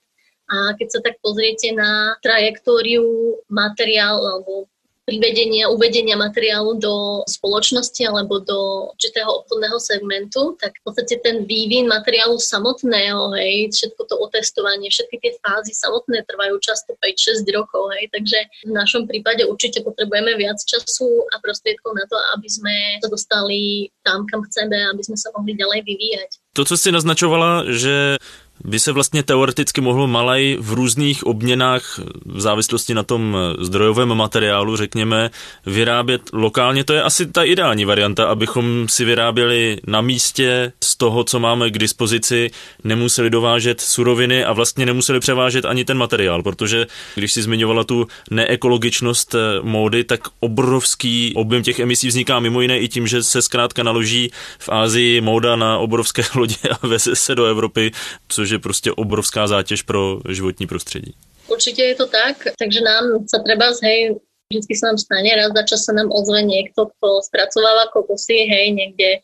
A 0.50 0.76
keď 0.76 0.88
sa 0.92 1.00
tak 1.00 1.22
pozriete 1.24 1.72
na 1.72 2.20
trajektóriu 2.20 3.38
materiál 3.48 4.20
alebo 4.20 4.68
privedenia, 5.04 5.68
uvedenia 5.68 6.16
materiálu 6.16 6.80
do 6.80 7.24
spoločnosti 7.28 8.00
alebo 8.08 8.40
do 8.40 8.92
určitého 8.96 9.28
obchodného 9.44 9.78
segmentu, 9.80 10.56
tak 10.56 10.80
v 10.80 10.84
podstate 10.88 11.20
ten 11.20 11.44
vývin 11.44 11.92
materiálu 11.92 12.40
samotného, 12.40 13.36
hej, 13.36 13.72
všetko 13.76 14.02
to 14.08 14.16
otestovanie, 14.16 14.88
všetky 14.88 15.20
tie 15.20 15.32
fázy 15.44 15.76
samotné 15.76 16.24
trvajú 16.24 16.56
často 16.64 16.96
5-6 17.04 17.44
rokov, 17.52 17.92
hej, 18.00 18.08
takže 18.16 18.40
v 18.64 18.72
našom 18.72 19.04
prípade 19.04 19.44
určite 19.44 19.84
potrebujeme 19.84 20.40
viac 20.40 20.58
času 20.64 21.28
a 21.36 21.40
prostriedkov 21.44 22.00
na 22.00 22.08
to, 22.08 22.16
aby 22.40 22.48
sme 22.48 22.76
sa 23.04 23.12
dostali 23.12 23.92
tam, 24.08 24.24
kam 24.24 24.48
chceme, 24.48 24.88
aby 24.88 25.04
sme 25.04 25.20
sa 25.20 25.36
mohli 25.36 25.60
ďalej 25.60 25.84
vyvíjať. 25.84 26.30
To, 26.56 26.64
co 26.64 26.76
si 26.78 26.94
naznačovala, 26.96 27.68
že 27.76 28.22
by 28.64 28.80
se 28.80 28.92
vlastně 28.92 29.24
teoreticky 29.24 29.82
mohl 29.82 30.08
malaj 30.08 30.58
v 30.60 30.74
různých 30.74 31.26
obměnách 31.26 32.00
v 32.26 32.42
závislosti 32.42 32.94
na 32.94 33.04
tom 33.04 33.38
zdrojovém 33.60 34.16
materiálu, 34.16 34.76
řekněme, 34.76 35.30
vyrábět 35.66 36.22
lokálně. 36.34 36.84
To 36.84 36.94
je 36.94 37.04
asi 37.04 37.26
ta 37.26 37.44
ideální 37.44 37.86
varianta, 37.86 38.26
abychom 38.26 38.88
si 38.90 39.06
vyráběli 39.06 39.78
na 39.88 40.02
místě 40.02 40.72
z 40.84 40.98
toho, 40.98 41.24
co 41.24 41.40
máme 41.40 41.70
k 41.70 41.78
dispozici, 41.78 42.52
nemuseli 42.84 43.30
dovážet 43.30 43.82
suroviny 43.82 44.46
a 44.46 44.54
vlastně 44.54 44.86
nemuseli 44.86 45.20
převážet 45.20 45.66
ani 45.66 45.86
ten 45.86 45.98
materiál, 45.98 46.44
protože 46.44 46.88
když 47.16 47.34
si 47.34 47.42
zmiňovala 47.42 47.84
tu 47.84 48.08
neekologičnost 48.32 49.36
módy, 49.62 50.04
tak 50.04 50.22
obrovský 50.40 51.34
objem 51.36 51.64
těch 51.64 51.80
emisí 51.80 52.08
vzniká 52.08 52.40
mimo 52.40 52.62
jiné 52.62 52.80
i 52.80 52.88
tím, 52.88 53.08
že 53.08 53.24
se 53.24 53.42
zkrátka 53.42 53.84
naloží 53.84 54.32
v 54.60 54.70
Ázii 54.70 55.22
móda 55.22 55.56
na 55.56 55.78
obrovské 55.78 56.24
lodě 56.36 56.56
a 56.82 56.88
veze 56.88 57.16
se 57.16 57.36
do 57.36 57.46
Evropy, 57.46 57.92
což 58.28 58.53
je 58.54 58.60
prostě 58.60 58.92
obrovská 58.92 59.48
zátěž 59.48 59.82
pro 59.82 60.20
životní 60.30 60.68
prostředí. 60.68 61.14
Určite 61.48 61.82
je 61.84 61.96
to 61.96 62.08
tak, 62.08 62.56
takže 62.60 62.82
nám 62.82 63.28
sa 63.28 63.44
treba, 63.44 63.76
hej, 63.84 64.16
vždy 64.48 64.74
sa 64.80 64.88
nám 64.88 64.98
stane, 64.98 65.28
raz 65.36 65.52
za 65.52 65.64
čas 65.68 65.82
sa 65.84 65.92
nám 65.92 66.08
ozve 66.08 66.40
niekto, 66.40 66.88
kto 66.88 67.20
spracováva 67.20 67.92
kokosy, 67.92 68.48
hej, 68.48 68.72
niekde 68.72 69.20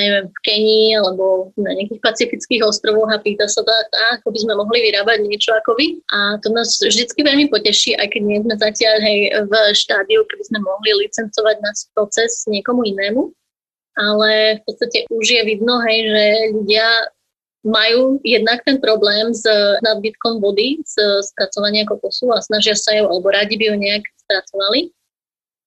neviem, 0.00 0.24
v 0.28 0.38
Kenii 0.44 0.88
alebo 0.96 1.52
na 1.60 1.76
nejakých 1.76 2.00
pacifických 2.00 2.64
ostrovoch 2.64 3.12
a 3.12 3.20
pýta 3.20 3.44
sa 3.44 3.60
tak, 3.60 3.88
ako 4.16 4.32
by 4.32 4.38
sme 4.40 4.54
mohli 4.56 4.78
vyrábať 4.88 5.18
niečo 5.24 5.52
ako 5.52 5.76
vy. 5.76 6.00
A 6.12 6.40
to 6.40 6.48
nás 6.52 6.80
vždycky 6.80 7.20
veľmi 7.20 7.52
poteší, 7.52 7.96
aj 8.00 8.08
keď 8.16 8.22
nie 8.24 8.38
sme 8.40 8.54
zatiaľ 8.56 8.96
hej, 9.04 9.18
v 9.48 9.52
štádiu, 9.76 10.24
keby 10.24 10.44
sme 10.48 10.58
mohli 10.64 10.90
licencovať 11.04 11.56
náš 11.60 11.78
proces 11.92 12.44
niekomu 12.48 12.88
inému. 12.88 13.32
Ale 13.92 14.56
v 14.56 14.62
podstate 14.64 15.04
už 15.12 15.26
je 15.28 15.42
vidno, 15.44 15.76
hej, 15.84 15.98
že 16.08 16.24
ľudia 16.56 16.86
majú 17.62 18.18
jednak 18.26 18.66
ten 18.66 18.82
problém 18.82 19.30
s 19.30 19.46
nadbytkom 19.86 20.42
vody 20.42 20.82
z 20.82 21.22
spracovania 21.22 21.86
kokosu 21.86 22.34
a 22.34 22.42
snažia 22.42 22.74
sa 22.74 22.94
ju, 22.98 23.06
alebo 23.06 23.30
radi 23.30 23.54
by 23.54 23.64
ju 23.70 23.76
nejak 23.78 24.04
spracovali. 24.26 24.90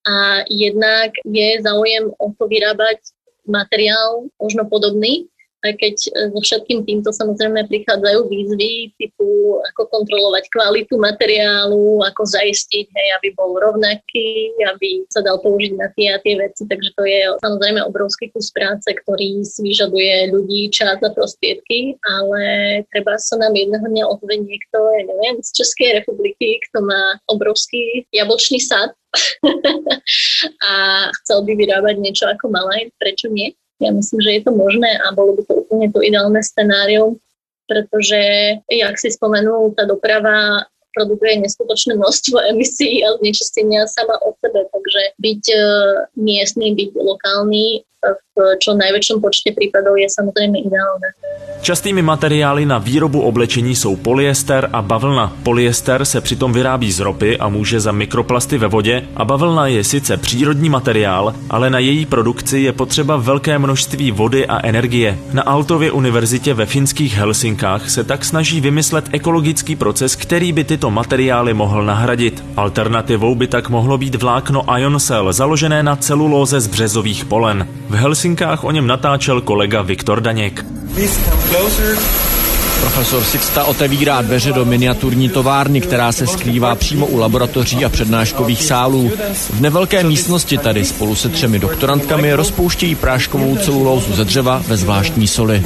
A 0.06 0.46
jednak 0.46 1.16
je 1.26 1.58
záujem 1.64 2.14
o 2.20 2.26
to 2.36 2.44
vyrábať 2.46 3.00
materiál 3.48 4.28
možno 4.38 4.68
podobný, 4.68 5.26
aj 5.66 5.74
keď 5.82 5.96
e, 6.06 6.10
so 6.30 6.40
všetkým 6.40 6.86
týmto 6.86 7.10
samozrejme 7.10 7.66
prichádzajú 7.66 8.20
výzvy 8.30 8.94
typu 8.96 9.58
ako 9.74 9.82
kontrolovať 9.90 10.46
kvalitu 10.54 10.94
materiálu, 10.96 12.00
ako 12.06 12.22
zaistiť, 12.22 12.86
hej, 12.86 13.08
aby 13.18 13.28
bol 13.34 13.58
rovnaký, 13.58 14.54
aby 14.70 15.02
sa 15.10 15.20
dal 15.26 15.42
použiť 15.42 15.72
na 15.74 15.90
tie 15.98 16.14
a 16.14 16.22
tie 16.22 16.38
veci. 16.38 16.62
Takže 16.64 16.90
to 16.94 17.02
je 17.02 17.20
samozrejme 17.42 17.80
obrovský 17.84 18.30
kus 18.30 18.54
práce, 18.54 18.86
ktorý 18.86 19.42
si 19.42 19.60
vyžaduje 19.66 20.30
ľudí, 20.30 20.70
čas 20.70 20.98
a 21.02 21.10
prostriedky, 21.10 21.98
ale 22.06 22.42
treba 22.94 23.18
sa 23.18 23.36
nám 23.36 23.52
jedného 23.52 23.86
dňa 23.86 24.04
ozve 24.06 24.34
niekto, 24.38 24.78
ja 24.96 25.02
neviem, 25.04 25.42
z 25.42 25.50
Českej 25.62 26.00
republiky, 26.02 26.62
kto 26.70 26.86
má 26.86 27.18
obrovský 27.26 28.06
jablčný 28.14 28.62
sad 28.62 28.94
a 30.70 30.72
chcel 31.22 31.38
by 31.44 31.52
vyrábať 31.56 31.96
niečo 31.98 32.24
ako 32.28 32.52
malé, 32.52 32.92
prečo 33.00 33.32
nie? 33.32 33.56
Ja 33.76 33.92
myslím, 33.92 34.20
že 34.24 34.30
je 34.40 34.42
to 34.44 34.52
možné 34.56 34.96
a 35.04 35.12
bolo 35.12 35.36
by 35.36 35.42
to 35.44 35.54
úplne 35.64 35.92
to 35.92 36.00
ideálne 36.00 36.40
scenárium, 36.40 37.20
pretože, 37.68 38.20
jak 38.70 38.96
si 38.96 39.12
spomenul, 39.12 39.74
tá 39.76 39.84
doprava 39.84 40.64
produkuje 40.96 41.44
neskutočné 41.44 42.00
množstvo 42.00 42.40
emisí 42.52 43.04
a 43.04 43.12
znečistenia 43.20 43.84
sama 43.84 44.16
od 44.24 44.34
sebe, 44.40 44.64
takže 44.72 45.02
byť 45.20 45.42
uh, 45.52 45.60
miestny, 46.16 46.72
byť 46.72 46.90
lokálny 46.96 47.84
v 48.36 48.60
čo 48.60 48.76
najväčšom 48.76 49.18
počte 49.24 49.56
prípadov 49.56 49.96
je 49.96 50.06
samozrejme 50.12 50.60
ideálne. 50.60 51.08
Častými 51.64 52.04
materiály 52.04 52.68
na 52.68 52.78
výrobu 52.78 53.20
oblečení 53.20 53.74
jsou 53.74 53.96
polyester 53.96 54.68
a 54.72 54.82
bavlna. 54.82 55.36
Polyester 55.42 56.04
se 56.04 56.20
přitom 56.20 56.52
vyrábí 56.52 56.92
z 56.92 57.00
ropy 57.00 57.38
a 57.38 57.48
může 57.48 57.80
za 57.80 57.92
mikroplasty 57.92 58.58
ve 58.58 58.66
vodě 58.66 59.08
a 59.16 59.24
bavlna 59.24 59.66
je 59.66 59.84
sice 59.84 60.16
přírodní 60.16 60.68
materiál, 60.68 61.34
ale 61.50 61.70
na 61.70 61.78
její 61.78 62.06
produkci 62.06 62.58
je 62.58 62.72
potřeba 62.72 63.16
velké 63.16 63.58
množství 63.58 64.10
vody 64.10 64.46
a 64.46 64.66
energie. 64.66 65.18
Na 65.32 65.42
Altově 65.42 65.92
univerzitě 65.92 66.54
ve 66.54 66.66
finských 66.66 67.14
Helsinkách 67.14 67.90
se 67.90 68.04
tak 68.04 68.24
snaží 68.24 68.60
vymyslet 68.60 69.04
ekologický 69.12 69.76
proces, 69.76 70.16
který 70.16 70.52
by 70.52 70.64
tyto 70.64 70.85
materiály 70.90 71.54
mohl 71.54 71.84
nahradit. 71.84 72.44
Alternativou 72.56 73.34
by 73.34 73.46
tak 73.46 73.68
mohlo 73.68 73.98
být 73.98 74.14
vlákno 74.14 74.78
Ioncell, 74.78 75.32
založené 75.32 75.82
na 75.82 75.96
celulóze 75.96 76.60
z 76.60 76.66
březových 76.66 77.24
polen. 77.24 77.68
V 77.88 77.94
Helsinkách 77.94 78.64
o 78.64 78.70
něm 78.70 78.86
natáčel 78.86 79.40
kolega 79.40 79.82
Viktor 79.82 80.20
Daněk. 80.20 80.64
Profesor 82.80 83.24
Sixta 83.24 83.64
otevírá 83.64 84.22
dveře 84.22 84.52
do 84.52 84.64
miniaturní 84.64 85.28
továrny, 85.28 85.80
která 85.80 86.12
se 86.12 86.26
skrývá 86.26 86.74
přímo 86.74 87.06
u 87.06 87.18
laboratoří 87.18 87.84
a 87.84 87.88
přednáškových 87.88 88.64
sálů. 88.64 89.10
V 89.50 89.60
nevelké 89.60 90.04
místnosti 90.04 90.58
tady 90.58 90.84
spolu 90.84 91.14
se 91.14 91.28
třemi 91.28 91.58
doktorantkami 91.58 92.32
rozpouštějí 92.32 92.94
práškovou 92.94 93.56
celulózu 93.56 94.12
ze 94.12 94.24
dřeva 94.24 94.62
ve 94.68 94.76
zvláštní 94.76 95.28
soli. 95.28 95.62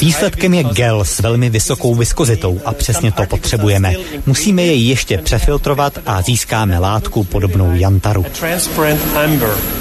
Výsledkem 0.00 0.54
je 0.54 0.64
gel 0.64 1.04
s 1.04 1.20
velmi 1.20 1.50
vysokou 1.50 1.94
viskozitou 1.94 2.60
a 2.64 2.72
přesně 2.72 3.12
to 3.12 3.26
potřebujeme. 3.26 3.94
Musíme 4.26 4.62
jej 4.62 4.80
ještě 4.88 5.18
přefiltrovat 5.18 5.98
a 6.06 6.22
získáme 6.22 6.78
látku 6.78 7.24
podobnou 7.24 7.74
jantaru. 7.74 8.26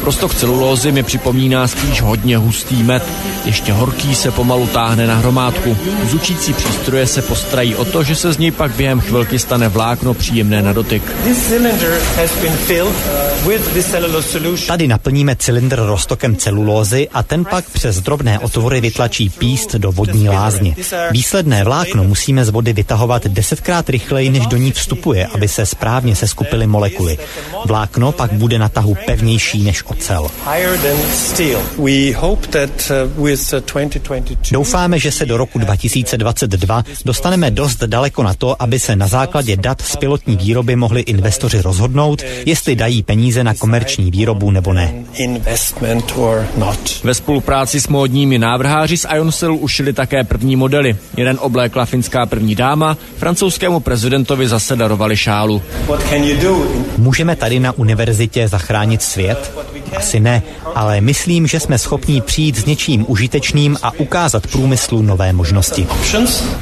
Prostok 0.01 0.35
celulózy 0.35 0.91
mi 0.91 1.03
připomíná 1.03 1.67
spíš 1.67 2.01
hodně 2.01 2.37
hustý 2.37 2.83
med. 2.83 3.03
Ještě 3.45 3.73
horký 3.73 4.15
se 4.15 4.31
pomalu 4.31 4.67
táhne 4.67 5.07
na 5.07 5.15
hromádku. 5.15 5.77
Zučící 6.09 6.53
přístroje 6.53 7.07
se 7.07 7.21
postrají 7.21 7.75
o 7.75 7.85
to, 7.85 8.03
že 8.03 8.15
se 8.15 8.33
z 8.33 8.37
něj 8.37 8.51
pak 8.51 8.71
během 8.71 9.01
chvilky 9.01 9.39
stane 9.39 9.69
vlákno 9.69 10.13
příjemné 10.13 10.61
na 10.61 10.73
dotyk. 10.73 11.03
Tady 14.67 14.87
naplníme 14.87 15.35
cylindr 15.35 15.79
roztokem 15.79 16.35
celulózy 16.35 17.09
a 17.13 17.23
ten 17.23 17.45
pak 17.45 17.65
přes 17.69 18.01
drobné 18.01 18.39
otvory 18.39 18.81
vytlačí 18.81 19.32
píst 19.39 19.75
do 19.75 19.91
vodní 19.91 20.29
lázně. 20.29 20.75
Výsledné 21.11 21.63
vlákno 21.63 22.03
musíme 22.03 22.45
z 22.45 22.49
vody 22.49 22.73
vytahovat 22.73 23.27
desetkrát 23.27 23.89
rychleji, 23.89 24.29
než 24.29 24.47
do 24.47 24.57
ní 24.57 24.71
vstupuje, 24.71 25.25
aby 25.25 25.47
se 25.47 25.65
správně 25.65 26.15
seskupily 26.15 26.67
molekuly. 26.67 27.17
Vlákno 27.65 28.11
pak 28.11 28.33
bude 28.33 28.59
na 28.59 28.69
tahu 28.69 28.95
pevnější 29.05 29.63
než 29.63 29.83
ocel. 29.83 30.27
Doufáme, 34.51 34.99
že 34.99 35.11
se 35.11 35.25
do 35.25 35.37
roku 35.37 35.59
2022 35.59 36.83
dostaneme 37.05 37.51
dost 37.51 37.83
daleko 37.83 38.23
na 38.23 38.33
to, 38.33 38.61
aby 38.61 38.79
se 38.79 38.95
na 38.95 39.07
základě 39.07 39.57
dat 39.57 39.81
z 39.81 39.95
pilotní 39.95 40.37
výroby 40.37 40.75
mohli 40.75 41.01
investoři 41.01 41.61
rozhodnout, 41.61 42.23
jestli 42.45 42.75
dají 42.75 43.03
peníze 43.03 43.43
na 43.43 43.53
komerční 43.53 44.11
výrobu 44.11 44.51
nebo 44.51 44.73
ne. 44.73 44.93
Ve 47.03 47.13
spolupráci 47.13 47.79
s 47.81 47.87
módními 47.87 48.39
návrháři 48.39 48.97
z 48.97 49.05
Ioncellu 49.23 49.57
ušili 49.57 49.93
také 49.93 50.23
první 50.23 50.55
modely. 50.55 50.95
Jeden 51.17 51.37
oblékla 51.41 51.85
finská 51.85 52.25
první 52.25 52.55
dáma, 52.55 52.97
francouzskému 53.17 53.79
prezidentovi 53.79 54.47
zase 54.47 54.75
darovali 54.75 55.17
šálu. 55.17 55.61
Můžeme 56.97 57.35
tady 57.35 57.59
na 57.59 57.71
univerzitě 57.71 58.47
zachránit 58.47 59.01
svět? 59.01 59.51
Asi 59.97 60.19
ne, 60.19 60.41
ale 60.75 61.01
myslím, 61.01 61.47
že 61.47 61.59
jsme 61.59 61.77
schopni 61.77 62.21
přijít 62.21 62.55
s 62.55 62.65
něčím 62.65 63.05
užitečným 63.07 63.77
a 63.81 63.91
ukázat 63.91 64.47
průmyslu 64.47 65.01
nové 65.01 65.33
možnosti. 65.33 65.87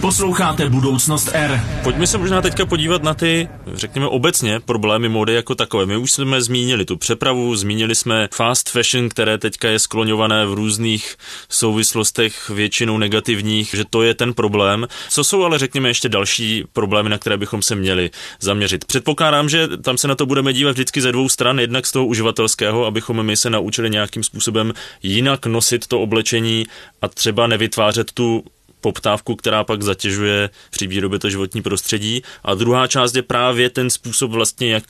Posloucháte 0.02 0.70
Budoucnost 0.70 1.30
R. 1.34 1.62
Pojďme 1.84 2.08
se 2.08 2.18
možná 2.18 2.42
teďka 2.42 2.66
podívat 2.66 3.04
na 3.04 3.14
ty, 3.14 3.48
řekněme 3.74 4.08
obecně, 4.08 4.60
problémy 4.60 5.10
mody 5.10 5.34
jako 5.34 5.56
takové. 5.56 5.86
My 5.86 5.98
už 5.98 6.12
jsme 6.12 6.42
zmínili 6.42 6.86
tu 6.86 6.98
přepravu, 6.98 7.56
zmínili 7.56 7.96
jsme 7.96 8.28
fast 8.34 8.70
fashion, 8.70 9.10
které 9.10 9.38
teďka 9.38 9.68
je 9.68 9.80
skloňované 9.80 10.46
v 10.46 10.54
různých 10.54 11.16
souvislostech 11.50 12.50
většinou 12.50 12.98
negativních, 12.98 13.76
že 13.78 13.86
to 13.90 14.04
je 14.04 14.14
ten 14.14 14.34
problém. 14.34 14.88
Co 15.10 15.24
jsou 15.24 15.44
ale 15.44 15.60
řekněme 15.60 15.90
ještě 15.90 16.10
další 16.10 16.64
problémy, 16.74 17.10
na 17.10 17.18
které 17.18 17.38
bychom 17.38 17.62
se 17.62 17.76
měli 17.76 18.10
zaměřit? 18.40 18.86
Předpokládám, 18.86 19.50
že 19.50 19.68
tam 19.68 19.98
se 19.98 20.08
na 20.08 20.16
to 20.16 20.26
budeme 20.26 20.54
dívat 20.54 20.72
vždycky 20.72 21.02
ze 21.02 21.12
dvou 21.12 21.30
stran, 21.30 21.60
jednak 21.60 21.86
z 21.86 21.92
toho 21.92 22.06
uživatelského, 22.06 22.86
abychom 22.86 23.21
my 23.24 23.38
se 23.38 23.50
naučili 23.50 23.90
nějakým 23.90 24.24
způsobem 24.24 24.74
jinak 25.04 25.46
nosit 25.46 25.88
to 25.88 26.02
oblečení 26.02 26.66
a 27.02 27.08
třeba 27.08 27.48
nevytvářet 27.48 28.12
tu 28.12 28.44
poptávku, 28.82 29.36
která 29.36 29.64
pak 29.64 29.82
zatěžuje 29.82 30.50
při 30.70 30.88
výrobě 30.88 31.20
to 31.20 31.30
životní 31.30 31.62
prostředí. 31.62 32.24
A 32.44 32.56
druhá 32.56 32.88
část 32.88 33.16
je 33.16 33.22
právě 33.22 33.70
ten 33.70 33.90
způsob 33.90 34.32
vlastně, 34.32 34.74
jak 34.74 34.84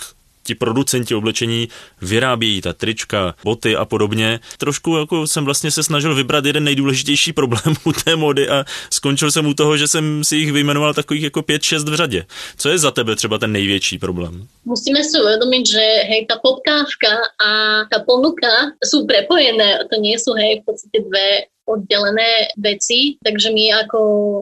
ti 0.43 0.55
producenti 0.55 1.15
oblečení 1.15 1.67
vyrábějí 2.01 2.61
ta 2.61 2.73
trička, 2.73 3.35
boty 3.43 3.75
a 3.75 3.85
podobně. 3.85 4.39
Trošku 4.57 4.97
jako 4.97 5.27
jsem 5.27 5.45
vlastně 5.45 5.71
se 5.71 5.83
snažil 5.83 6.15
vybrat 6.15 6.45
jeden 6.45 6.63
nejdůležitější 6.63 7.33
problém 7.33 7.75
u 7.85 7.91
té 7.93 8.15
mody 8.15 8.49
a 8.49 8.65
skončil 8.93 9.31
jsem 9.31 9.45
u 9.45 9.53
toho, 9.53 9.77
že 9.77 9.87
jsem 9.87 10.23
si 10.23 10.35
jich 10.35 10.51
vyjmenoval 10.51 10.93
takových 10.93 11.23
jako 11.23 11.39
5-6 11.39 11.91
v 11.91 11.95
řadě. 11.95 12.25
Co 12.57 12.69
je 12.69 12.77
za 12.77 12.91
tebe 12.91 13.15
třeba 13.15 13.37
ten 13.37 13.51
největší 13.51 13.97
problém? 13.97 14.47
Musíme 14.65 15.03
si 15.03 15.21
uvědomit, 15.21 15.67
že 15.67 15.79
hej, 15.79 16.25
ta 16.29 16.35
poptávka 16.43 17.11
a 17.45 17.49
ta 17.91 18.03
ponuka 18.07 18.47
jsou 18.83 19.05
prepojené. 19.05 19.79
To 19.91 19.97
sú 20.17 20.33
hej, 20.37 20.61
v 20.61 20.63
podstate 20.65 20.99
dve 21.07 21.49
oddelené 21.65 22.51
veci, 22.57 23.17
takže 23.23 23.49
my 23.53 23.85
ako 23.85 23.99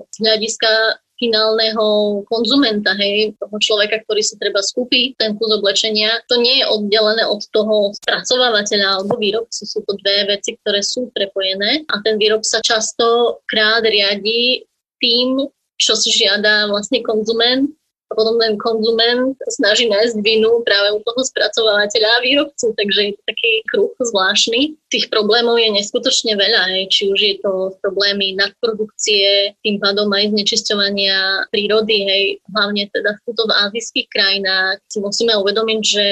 z 0.07 0.17
hľadiska 0.23 0.71
finálneho 1.19 2.23
konzumenta, 2.25 2.95
hej, 2.95 3.35
toho 3.37 3.55
človeka, 3.59 3.99
ktorý 4.07 4.23
si 4.23 4.39
treba 4.39 4.63
skúpi 4.63 5.13
ten 5.19 5.35
kus 5.35 5.51
oblečenia. 5.51 6.23
To 6.31 6.39
nie 6.39 6.63
je 6.63 6.69
oddelené 6.71 7.27
od 7.27 7.43
toho 7.51 7.91
spracovávateľa 7.99 9.03
alebo 9.03 9.19
výrobcu. 9.19 9.61
Sú 9.67 9.83
to 9.83 9.99
dve 9.99 10.39
veci, 10.39 10.55
ktoré 10.63 10.79
sú 10.79 11.11
prepojené 11.11 11.83
a 11.91 11.99
ten 12.01 12.15
výrob 12.15 12.41
sa 12.47 12.63
často 12.63 13.39
krát 13.45 13.83
riadi 13.83 14.63
tým, 15.03 15.43
čo 15.79 15.95
si 15.95 16.11
žiada 16.11 16.67
vlastne 16.67 16.99
konzument 17.03 17.71
a 18.09 18.17
potom 18.17 18.41
ten 18.41 18.57
konzument 18.57 19.37
snaží 19.53 19.85
nájsť 19.85 20.25
vinu 20.25 20.65
práve 20.65 20.97
u 20.97 20.99
toho 21.05 21.21
spracovateľa 21.21 22.09
a 22.09 22.23
výrobcu, 22.25 22.65
takže 22.73 22.99
je 23.05 23.11
to 23.13 23.21
taký 23.29 23.51
kruh 23.69 23.93
zvláštny. 24.01 24.73
Tých 24.89 25.13
problémov 25.13 25.61
je 25.61 25.69
neskutočne 25.69 26.33
veľa, 26.33 26.73
hej. 26.73 26.83
či 26.89 27.01
už 27.13 27.19
je 27.21 27.35
to 27.45 27.77
problémy 27.85 28.33
nadprodukcie, 28.33 29.53
tým 29.61 29.77
pádom 29.77 30.09
aj 30.09 30.33
znečisťovania 30.33 31.45
prírody, 31.53 31.97
hej, 32.09 32.23
hlavne 32.49 32.89
teda 32.89 33.13
v 33.21 33.37
v 33.39 33.51
azijských 33.55 34.07
krajinách. 34.11 34.83
Si 34.89 34.99
musíme 34.99 35.33
uvedomiť, 35.37 35.81
že 35.81 36.05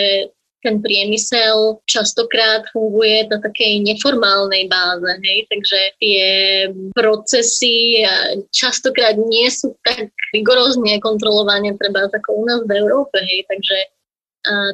ten 0.66 0.82
priemysel 0.82 1.78
častokrát 1.86 2.66
funguje 2.74 3.30
na 3.30 3.38
takej 3.38 3.86
neformálnej 3.86 4.66
báze, 4.68 5.12
hej, 5.22 5.46
takže 5.54 5.80
tie 6.02 6.26
procesy 6.98 8.02
častokrát 8.50 9.16
nie 9.18 9.46
sú 9.54 9.78
tak 9.86 10.10
rigorózne 10.34 10.98
kontrolované 10.98 11.78
treba 11.78 12.10
ako 12.10 12.30
u 12.34 12.44
nás 12.50 12.62
v 12.66 12.74
Európe, 12.74 13.18
hej, 13.22 13.46
takže 13.46 13.78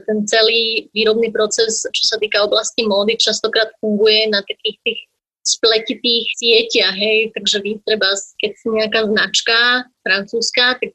ten 0.06 0.24
celý 0.30 0.88
výrobný 0.94 1.34
proces, 1.34 1.84
čo 1.84 2.04
sa 2.06 2.16
týka 2.22 2.46
oblasti 2.46 2.86
módy, 2.86 3.18
častokrát 3.18 3.74
funguje 3.82 4.30
na 4.30 4.46
takých 4.46 4.78
tých 4.86 5.02
spletitých 5.44 6.26
sieťach, 6.40 6.96
hej, 6.96 7.36
takže 7.36 7.60
vy 7.60 7.76
treba, 7.84 8.08
keď 8.40 8.52
si 8.56 8.68
nejaká 8.72 9.02
značka 9.12 9.58
francúzska, 10.00 10.80
tak 10.80 10.94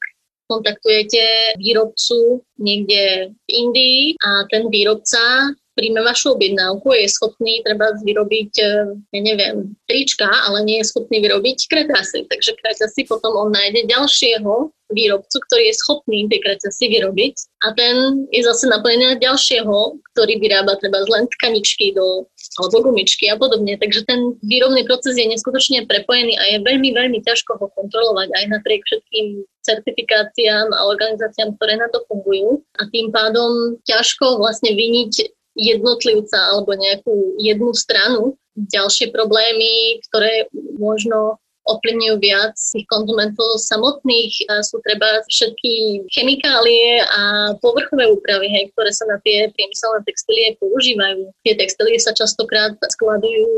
kontaktujete 0.49 1.55
výrobcu 1.61 2.43
niekde 2.59 3.31
v 3.37 3.51
Indii 3.53 4.17
a 4.25 4.49
ten 4.49 4.73
výrobca 4.73 5.53
príjme 5.79 6.03
vašu 6.03 6.35
objednávku, 6.35 6.91
je 6.91 7.07
schopný 7.07 7.63
treba 7.63 7.95
vyrobiť, 8.03 8.51
e, 8.59 8.67
ja 9.15 9.21
neviem, 9.23 9.79
trička, 9.87 10.27
ale 10.27 10.67
nie 10.67 10.83
je 10.83 10.91
schopný 10.91 11.23
vyrobiť 11.23 11.71
kretasy. 11.71 12.27
Takže 12.27 12.59
kretasy 12.59 13.07
potom 13.07 13.39
on 13.39 13.55
nájde 13.55 13.87
ďalšieho 13.87 14.75
výrobcu, 14.91 15.37
ktorý 15.39 15.71
je 15.71 15.79
schopný 15.79 16.27
tie 16.27 16.43
kretasy 16.43 16.91
vyrobiť 16.91 17.35
a 17.63 17.77
ten 17.79 18.27
je 18.35 18.43
zase 18.43 18.67
napojený 18.67 19.15
na 19.15 19.17
ďalšieho, 19.21 20.03
ktorý 20.17 20.35
vyrába 20.43 20.75
treba 20.81 21.05
len 21.07 21.31
tkaničky 21.39 21.95
do 21.95 22.27
alebo 22.59 22.91
gumičky 22.91 23.31
a 23.31 23.39
podobne. 23.39 23.79
Takže 23.79 24.05
ten 24.05 24.35
výrobný 24.43 24.83
proces 24.85 25.15
je 25.15 25.27
neskutočne 25.31 25.87
prepojený 25.87 26.35
a 26.37 26.45
je 26.53 26.59
veľmi, 26.67 26.91
veľmi 26.91 27.19
ťažko 27.23 27.57
ho 27.57 27.67
kontrolovať 27.73 28.29
aj 28.35 28.45
napriek 28.51 28.83
všetkým 28.85 29.47
certifikáciám 29.63 30.69
a 30.75 30.91
organizáciám, 30.91 31.55
ktoré 31.57 31.79
na 31.79 31.89
to 31.95 32.03
fungujú. 32.11 32.61
A 32.83 32.91
tým 32.91 33.15
pádom 33.15 33.79
ťažko 33.87 34.43
vlastne 34.43 34.75
vyniť 34.75 35.31
jednotlivca 35.59 36.39
alebo 36.55 36.75
nejakú 36.75 37.39
jednu 37.39 37.75
stranu. 37.75 38.39
Ďalšie 38.59 39.15
problémy, 39.15 40.03
ktoré 40.11 40.51
možno 40.79 41.39
ovplyvňujú 41.69 42.17
viac 42.25 42.57
tých 42.57 42.87
konzumentov 42.89 43.61
samotných. 43.61 44.33
A 44.49 44.65
sú 44.65 44.81
treba 44.81 45.21
všetky 45.29 46.05
chemikálie 46.09 47.05
a 47.05 47.53
povrchové 47.61 48.09
úpravy, 48.09 48.49
hej, 48.49 48.73
ktoré 48.73 48.91
sa 48.95 49.05
na 49.07 49.21
tie 49.21 49.53
priemyselné 49.53 50.01
textílie 50.09 50.57
používajú. 50.57 51.29
Tie 51.45 51.55
textílie 51.55 52.01
sa 52.01 52.17
častokrát 52.17 52.77
skladujú 52.81 53.49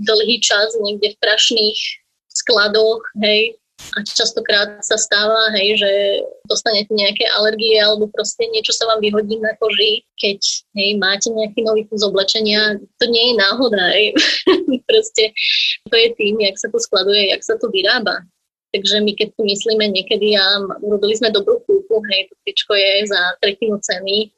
dlhý 0.00 0.40
čas 0.40 0.72
niekde 0.80 1.12
v 1.12 1.20
prašných 1.20 1.78
skladoch, 2.32 3.04
hej, 3.20 3.59
a 3.90 3.98
častokrát 4.06 4.78
sa 4.86 4.94
stáva, 4.94 5.50
hej, 5.58 5.82
že 5.82 5.90
dostanete 6.46 6.94
nejaké 6.94 7.26
alergie 7.34 7.74
alebo 7.82 8.06
proste 8.06 8.46
niečo 8.46 8.70
sa 8.70 8.86
vám 8.86 9.02
vyhodí 9.02 9.42
na 9.42 9.50
koži, 9.58 10.06
keď 10.14 10.38
hej, 10.78 10.90
máte 11.00 11.26
nejaký 11.32 11.66
nový 11.66 11.82
kus 11.90 12.06
oblečenia. 12.06 12.78
To 12.78 13.04
nie 13.10 13.34
je 13.34 13.34
náhoda, 13.34 13.84
hej. 13.90 14.14
proste 14.88 15.34
to 15.90 15.94
je 15.98 16.08
tým, 16.14 16.38
jak 16.38 16.56
sa 16.60 16.70
to 16.70 16.78
skladuje, 16.78 17.34
jak 17.34 17.42
sa 17.42 17.58
to 17.58 17.66
vyrába. 17.72 18.22
Takže 18.70 19.02
my 19.02 19.12
keď 19.18 19.34
si 19.34 19.42
myslíme 19.42 19.84
niekedy 19.90 20.38
a 20.38 20.62
urobili 20.78 21.18
sme 21.18 21.34
dobrú 21.34 21.58
kúpu, 21.66 21.98
hej, 22.14 22.30
to 22.30 22.34
tričko 22.46 22.72
je 22.78 23.10
za 23.10 23.20
tretinu 23.42 23.82
ceny, 23.82 24.30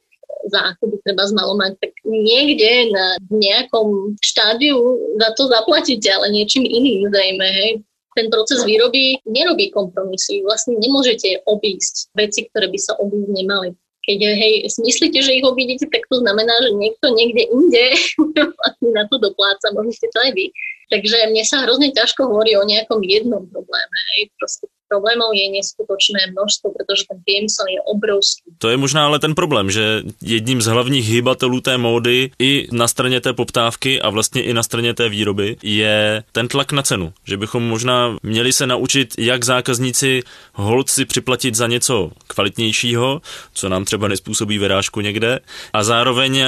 za 0.49 0.73
ako 0.73 0.89
by 0.89 0.97
treba 1.05 1.29
zmalo 1.29 1.53
mať, 1.61 1.73
tak 1.77 1.93
niekde 2.09 2.89
na 2.89 3.21
nejakom 3.29 4.17
štádiu 4.25 4.81
za 5.21 5.29
to 5.37 5.47
zaplatíte, 5.53 6.09
ale 6.09 6.33
niečím 6.33 6.65
iným 6.65 7.13
zrejme, 7.13 7.47
hej 7.47 7.73
ten 8.13 8.29
proces 8.29 8.65
výroby 8.65 9.21
nerobí 9.25 9.73
kompromisy. 9.73 10.45
Vlastne 10.45 10.77
nemôžete 10.77 11.45
obísť 11.49 12.13
veci, 12.17 12.49
ktoré 12.49 12.69
by 12.69 12.79
sa 12.79 12.93
obísť 13.01 13.31
nemali. 13.33 13.71
Keď 14.03 14.19
hej, 14.35 14.55
myslíte, 14.67 15.23
že 15.23 15.39
ich 15.39 15.47
obídete, 15.47 15.87
tak 15.87 16.03
to 16.11 16.19
znamená, 16.19 16.51
že 16.59 16.75
niekto 16.75 17.07
niekde 17.15 17.47
inde 17.47 17.87
vlastne 18.59 18.91
na 18.91 19.07
to 19.07 19.23
dopláca, 19.23 19.71
možno 19.71 19.95
ste 19.95 20.11
to 20.11 20.19
aj 20.19 20.33
vy. 20.35 20.51
Takže 20.91 21.17
mne 21.31 21.45
sa 21.47 21.63
hrozne 21.65 21.95
ťažko 21.95 22.27
hovorí 22.27 22.59
o 22.59 22.67
nejakom 22.67 23.01
jednom 23.07 23.47
probléme. 23.49 23.99
Hej. 24.19 24.35
Proste 24.37 24.67
problémov 24.93 25.33
je 25.33 25.47
neskutočné 25.57 26.21
množstvo, 26.37 26.67
protože 26.77 27.03
ten 27.09 27.19
priemysel 27.25 27.67
je 27.77 27.81
obrovský. 27.95 28.45
To 28.59 28.69
je 28.69 28.77
možná 28.77 29.07
ale 29.07 29.19
ten 29.19 29.35
problém, 29.35 29.71
že 29.71 30.03
jedním 30.23 30.63
z 30.63 30.67
hlavních 30.67 31.09
hybatelů 31.09 31.61
té 31.61 31.79
módy 31.79 32.31
i 32.39 32.69
na 32.73 32.89
straně 32.89 33.21
té 33.21 33.33
poptávky 33.33 34.01
a 34.01 34.11
vlastně 34.11 34.43
i 34.43 34.53
na 34.53 34.63
straně 34.63 34.95
té 34.95 35.09
výroby 35.09 35.57
je 35.63 36.23
ten 36.33 36.49
tlak 36.49 36.73
na 36.73 36.83
cenu. 36.83 37.13
Že 37.25 37.37
bychom 37.37 37.63
možná 37.63 38.17
měli 38.23 38.53
se 38.53 38.67
naučit, 38.67 39.15
jak 39.19 39.45
zákazníci 39.45 40.23
holci 40.55 41.05
připlatit 41.05 41.55
za 41.55 41.67
něco 41.67 42.11
kvalitnějšího, 42.27 43.21
co 43.55 43.69
nám 43.69 43.85
třeba 43.85 44.09
nespůsobí 44.09 44.59
vyrážku 44.59 45.01
někde 45.01 45.41
a 45.73 45.85
zároveň 45.85 46.45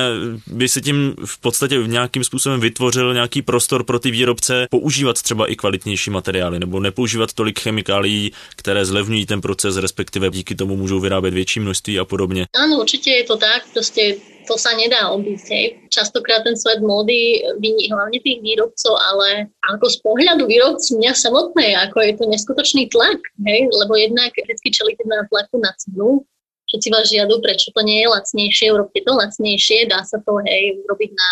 by 0.47 0.69
se 0.69 0.81
tím 0.81 1.15
v 1.25 1.41
podstatě 1.41 1.77
nějakým 1.87 2.25
způsobem 2.25 2.61
vytvořil 2.61 3.15
nějaký 3.15 3.43
prostor 3.43 3.85
pro 3.85 3.99
ty 3.99 4.11
výrobce 4.11 4.67
používat 4.71 5.23
třeba 5.23 5.47
i 5.47 5.57
kvalitnější 5.57 6.11
materiály 6.11 6.59
nebo 6.59 6.81
nepoužívat 6.81 7.33
tolik 7.33 7.61
chemikálií, 7.61 8.33
které 8.57 8.85
zlevňují 8.85 9.27
ten 9.27 9.41
proces, 9.41 9.77
respektive 9.77 10.31
díky 10.31 10.55
tomu 10.55 10.77
můžou 10.77 11.01
vyrábět 11.01 11.35
větší 11.35 11.61
množství 11.61 11.99
a 11.99 12.05
podobně. 12.05 12.47
Áno, 12.57 12.81
určite 12.81 13.11
je 13.11 13.25
to 13.25 13.37
tak, 13.37 13.67
proste 13.73 14.21
to 14.45 14.61
sa 14.61 14.77
nedá 14.77 15.09
obísť. 15.09 15.47
Hej. 15.51 15.67
Častokrát 15.89 16.45
ten 16.45 16.57
svet 16.57 16.85
módy 16.85 17.41
viní 17.59 17.89
hlavne 17.89 18.21
tých 18.21 18.45
výrobcov, 18.45 18.93
ale 18.93 19.49
ako 19.73 19.87
z 19.89 19.97
pohľadu 20.05 20.45
výrobcu 20.47 21.01
mňa 21.01 21.13
samotné, 21.17 21.67
ako 21.89 21.97
je 22.05 22.13
to 22.21 22.25
neskutočný 22.29 22.83
tlak, 22.93 23.21
hej, 23.49 23.73
lebo 23.73 23.93
jednak 23.97 24.33
vždy 24.37 24.69
čelíte 24.69 25.05
na 25.09 25.25
tlaku 25.33 25.57
na 25.65 25.73
cenu, 25.81 26.29
všetci 26.69 26.89
vás 26.93 27.07
žiadú, 27.09 27.41
prečo 27.41 27.73
to 27.73 27.81
nie 27.81 28.05
je 28.05 28.09
lacnejšie, 28.13 28.67
urobte 28.73 29.01
to 29.01 29.13
lacnejšie, 29.17 29.89
dá 29.89 30.05
sa 30.05 30.21
to 30.21 30.33
hej, 30.45 30.77
urobiť 30.85 31.11
na 31.17 31.31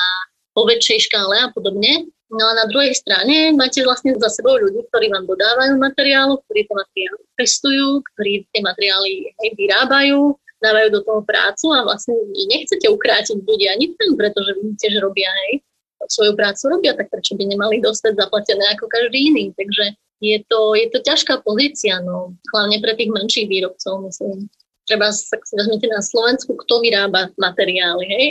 po 0.52 0.68
škále 0.76 1.36
a 1.40 1.48
podobne. 1.48 2.12
No 2.32 2.48
a 2.48 2.52
na 2.56 2.64
druhej 2.64 2.96
strane 2.96 3.52
máte 3.52 3.84
vlastne 3.84 4.16
za 4.16 4.32
sebou 4.32 4.56
ľudí, 4.56 4.80
ktorí 4.88 5.12
vám 5.12 5.28
dodávajú 5.28 5.76
materiál, 5.76 6.32
ktorí 6.48 6.64
to 6.64 6.74
materiál 6.80 7.16
testujú, 7.36 8.00
ktorí 8.16 8.48
tie 8.56 8.64
materiály 8.64 9.36
hej, 9.36 9.50
vyrábajú, 9.52 10.32
dávajú 10.64 10.88
do 10.96 11.00
toho 11.04 11.20
prácu 11.28 11.76
a 11.76 11.84
vlastne 11.84 12.16
nechcete 12.48 12.88
ukrátiť 12.88 13.36
ľudí 13.36 13.68
ani 13.68 13.92
tam, 14.00 14.16
pretože 14.16 14.56
vidíte, 14.56 14.96
že 14.96 14.98
robia 15.04 15.28
hej, 15.28 15.60
svoju 16.08 16.32
prácu 16.32 16.72
robia, 16.72 16.96
tak 16.96 17.12
prečo 17.12 17.36
by 17.36 17.44
nemali 17.52 17.84
dostať 17.84 18.16
zaplatené 18.16 18.64
ako 18.80 18.88
každý 18.88 19.28
iný. 19.28 19.44
Takže 19.52 19.84
je 20.24 20.38
to, 20.48 20.72
je 20.72 20.88
to 20.88 20.98
ťažká 21.04 21.44
pozícia, 21.44 22.00
no, 22.00 22.32
hlavne 22.48 22.80
pre 22.80 22.96
tých 22.96 23.12
menších 23.12 23.44
výrobcov, 23.44 24.08
myslím 24.08 24.48
treba 24.86 25.14
sa 25.14 25.38
vezmete 25.54 25.86
na 25.86 26.02
Slovensku, 26.02 26.58
kto 26.66 26.82
vyrába 26.82 27.30
materiály, 27.38 28.04
hej? 28.06 28.26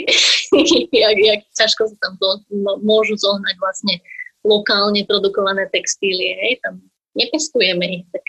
jak, 1.04 1.16
jak 1.16 1.40
ťažko 1.56 1.88
sa 1.88 1.96
tam 2.04 2.14
to 2.20 2.28
môžu 2.84 3.16
zohnať 3.16 3.56
vlastne 3.56 3.94
lokálne 4.44 5.06
produkované 5.08 5.68
textílie, 5.72 6.36
hej? 6.36 6.60
Tam 6.60 6.82
nepestujeme 7.16 8.02
ich, 8.02 8.04
tak 8.12 8.24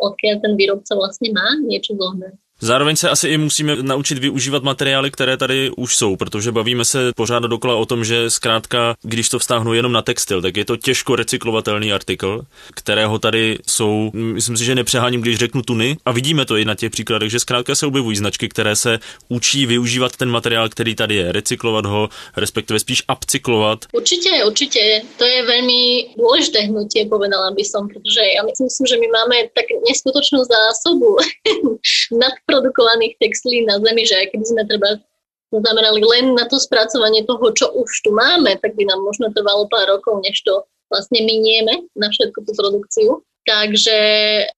odkiaľ 0.00 0.36
ten 0.40 0.52
výrobca 0.54 0.92
vlastne 0.94 1.30
má 1.34 1.58
niečo 1.66 1.96
zohnať. 1.96 2.34
Zároveň 2.60 2.96
se 2.96 3.08
asi 3.08 3.28
i 3.28 3.38
musíme 3.38 3.76
naučit 3.82 4.18
využívat 4.18 4.62
materiály, 4.62 5.10
které 5.10 5.36
tady 5.36 5.70
už 5.76 5.96
jsou, 5.96 6.16
protože 6.16 6.52
bavíme 6.52 6.84
se 6.84 7.12
pořád 7.16 7.42
dokola 7.42 7.76
o 7.76 7.86
tom, 7.86 8.04
že 8.04 8.30
zkrátka, 8.30 8.94
když 9.02 9.28
to 9.28 9.38
vztáhnu 9.38 9.74
jenom 9.74 9.92
na 9.92 10.02
textil, 10.02 10.42
tak 10.42 10.56
je 10.56 10.64
to 10.64 10.76
těžko 10.76 11.16
recyklovatelný 11.16 11.92
artikl, 11.92 12.42
kterého 12.74 13.18
tady 13.18 13.58
jsou, 13.66 14.10
myslím 14.14 14.56
si, 14.56 14.64
že 14.64 14.74
nepřeháním, 14.74 15.20
když 15.20 15.38
řeknu 15.38 15.62
tuny. 15.62 15.96
A 16.04 16.12
vidíme 16.12 16.44
to 16.44 16.56
i 16.56 16.64
na 16.64 16.74
těch 16.74 16.90
příkladech, 16.90 17.30
že 17.30 17.40
zkrátka 17.40 17.74
se 17.74 17.86
objevují 17.86 18.16
značky, 18.16 18.48
které 18.48 18.76
se 18.76 18.98
učí 19.28 19.66
využívat 19.66 20.16
ten 20.16 20.30
materiál, 20.30 20.68
který 20.68 20.94
tady 20.94 21.14
je, 21.14 21.32
recyklovat 21.32 21.86
ho, 21.86 22.08
respektive 22.36 22.80
spíš 22.80 23.02
upcyklovat. 23.12 23.78
Určitě, 23.92 24.44
určitě. 24.44 25.02
To 25.16 25.24
je 25.24 25.42
velmi 25.42 26.06
důležité 26.18 26.60
hnutie, 26.60 27.06
povedala 27.06 27.50
by 27.50 27.62
protože 27.92 28.20
já 28.36 28.42
myslím, 28.42 28.86
že 28.86 28.96
my 28.96 29.06
máme 29.06 29.36
tak 29.54 29.64
neskutočnú 29.88 30.44
zásobu 30.44 31.16
nad 32.22 32.34
produkovaných 32.50 33.14
textilí 33.22 33.62
na 33.62 33.78
Zemi, 33.78 34.02
že 34.02 34.18
aj 34.18 34.26
keby 34.34 34.44
sme 34.44 34.62
treba 34.66 34.98
zamerali 35.54 36.02
len 36.02 36.34
na 36.34 36.46
to 36.46 36.58
spracovanie 36.58 37.26
toho, 37.26 37.46
čo 37.54 37.66
už 37.74 37.90
tu 38.02 38.10
máme, 38.14 38.58
tak 38.58 38.74
by 38.74 38.86
nám 38.86 39.02
možno 39.02 39.30
trvalo 39.34 39.66
pár 39.66 39.86
rokov, 39.86 40.22
než 40.22 40.42
to 40.42 40.62
vlastne 40.90 41.22
minieme 41.22 41.86
na 41.94 42.10
všetku 42.10 42.38
tú 42.46 42.52
produkciu. 42.54 43.22
Takže 43.48 43.98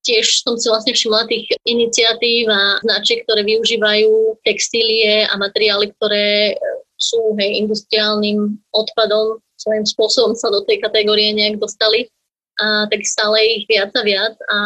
tiež 0.02 0.42
som 0.42 0.58
si 0.58 0.66
vlastne 0.66 0.92
všimla 0.92 1.30
tých 1.30 1.54
iniciatív 1.64 2.50
a 2.50 2.82
značiek, 2.82 3.22
ktoré 3.24 3.46
využívajú 3.46 4.42
textílie 4.42 5.22
a 5.24 5.32
materiály, 5.38 5.94
ktoré 5.96 6.58
sú 6.98 7.38
hej, 7.38 7.62
industriálnym 7.62 8.58
odpadom, 8.74 9.38
svojím 9.56 9.86
spôsobom 9.86 10.34
sa 10.34 10.50
do 10.50 10.66
tej 10.66 10.82
kategórie 10.82 11.30
nejak 11.30 11.62
dostali 11.62 12.10
a 12.60 12.84
tak 12.90 13.00
stále 13.06 13.38
ich 13.40 13.64
viac 13.70 13.94
a 13.96 14.02
viac 14.04 14.36
a 14.50 14.58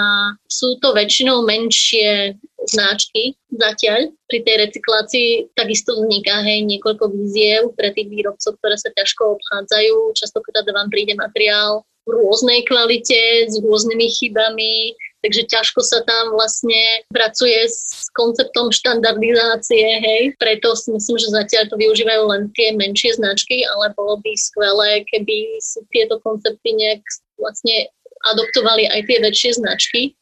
sú 0.48 0.80
to 0.82 0.90
väčšinou 0.96 1.46
menšie 1.46 2.34
značky 2.68 3.38
zatiaľ. 3.48 4.10
Pri 4.26 4.38
tej 4.42 4.56
recyklácii 4.68 5.28
takisto 5.54 5.94
vzniká 5.94 6.42
hej, 6.42 6.66
niekoľko 6.66 7.14
víziev 7.14 7.72
pre 7.78 7.94
tých 7.94 8.10
výrobcov, 8.10 8.58
ktoré 8.58 8.76
sa 8.76 8.90
ťažko 8.94 9.38
obchádzajú. 9.38 10.14
Častokrát 10.18 10.66
vám 10.66 10.90
príde 10.90 11.14
materiál 11.14 11.86
v 12.06 12.14
rôznej 12.14 12.62
kvalite, 12.62 13.50
s 13.50 13.58
rôznymi 13.58 14.06
chybami, 14.14 14.94
takže 15.26 15.42
ťažko 15.50 15.82
sa 15.82 16.06
tam 16.06 16.38
vlastne 16.38 17.02
pracuje 17.10 17.66
s 17.66 18.06
konceptom 18.14 18.70
štandardizácie, 18.70 19.86
hej. 19.98 20.22
Preto 20.38 20.78
si 20.78 20.94
myslím, 20.94 21.18
že 21.18 21.34
zatiaľ 21.34 21.66
to 21.66 21.74
využívajú 21.74 22.22
len 22.30 22.42
tie 22.54 22.78
menšie 22.78 23.18
značky, 23.18 23.66
ale 23.74 23.90
bolo 23.98 24.22
by 24.22 24.32
skvelé, 24.38 25.02
keby 25.10 25.58
si 25.58 25.82
tieto 25.90 26.22
koncepty 26.22 26.78
nejak 26.78 27.02
vlastne 27.42 27.90
adoptovali 28.32 28.88
aj 28.88 29.00
tie 29.06 29.18
väčšie 29.20 29.50
značky. 29.60 30.15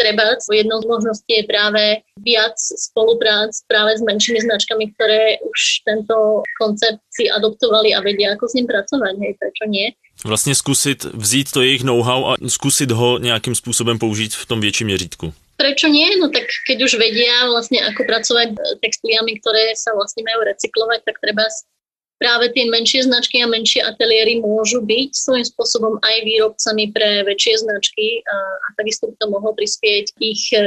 Treba, 0.00 0.22
jednou 0.48 0.80
z 0.80 0.86
možností 0.88 1.32
je 1.36 1.44
práve 1.44 2.00
viac 2.24 2.56
spoluprác 2.56 3.52
práve 3.68 4.00
s 4.00 4.02
menšími 4.02 4.40
značkami, 4.40 4.96
ktoré 4.96 5.36
už 5.44 5.60
tento 5.84 6.40
koncept 6.56 7.04
si 7.12 7.28
adoptovali 7.28 7.92
a 7.92 8.00
vedia, 8.00 8.32
ako 8.32 8.48
s 8.48 8.56
ním 8.56 8.64
pracovať. 8.64 9.14
Hej, 9.20 9.32
prečo 9.36 9.64
nie? 9.68 9.92
Vlastně 10.24 10.54
zkusit 10.54 11.04
vzít 11.04 11.52
to 11.52 11.62
jejich 11.62 11.84
know-how 11.84 12.26
a 12.26 12.36
zkusit 12.48 12.90
ho 12.90 13.18
nějakým 13.18 13.54
způsobem 13.54 13.98
použít 13.98 14.34
v 14.34 14.46
tom 14.46 14.60
větším 14.60 14.86
měřítku. 14.86 15.32
Prečo 15.56 15.92
nie? 15.92 16.08
No 16.16 16.32
tak 16.32 16.48
keď 16.64 16.88
už 16.88 16.96
vedia 16.96 17.44
vlastne 17.52 17.84
ako 17.84 18.08
pracovať 18.08 18.56
textíliami, 18.80 19.36
ktoré 19.44 19.76
sa 19.76 19.92
vlastne 19.92 20.24
majú 20.24 20.48
recyklovať, 20.48 21.04
tak 21.04 21.20
treba 21.20 21.44
práve 22.20 22.52
tie 22.52 22.68
menšie 22.68 23.08
značky 23.08 23.40
a 23.40 23.48
menšie 23.48 23.80
ateliéry 23.80 24.44
môžu 24.44 24.84
byť 24.84 25.10
svojím 25.16 25.46
spôsobom 25.48 25.96
aj 26.04 26.16
výrobcami 26.28 26.92
pre 26.92 27.24
väčšie 27.24 27.64
značky 27.64 28.20
a, 28.28 28.36
a 28.36 28.68
takisto 28.76 29.08
by 29.08 29.14
to 29.16 29.26
mohlo 29.32 29.56
prispieť 29.56 30.12
ich 30.20 30.52
e, 30.52 30.60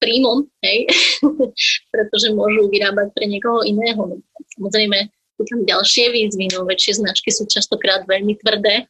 príjmom, 0.00 0.48
hej? 0.64 0.88
pretože 1.92 2.32
môžu 2.32 2.72
vyrábať 2.72 3.12
pre 3.12 3.28
niekoho 3.28 3.60
iného. 3.68 4.16
Samozrejme, 4.56 5.12
sú 5.36 5.44
tam 5.48 5.60
ďalšie 5.64 6.04
výzvy, 6.12 6.52
no 6.52 6.68
väčšie 6.68 7.00
značky 7.00 7.32
sú 7.32 7.48
častokrát 7.48 8.04
veľmi 8.04 8.36
tvrdé, 8.44 8.84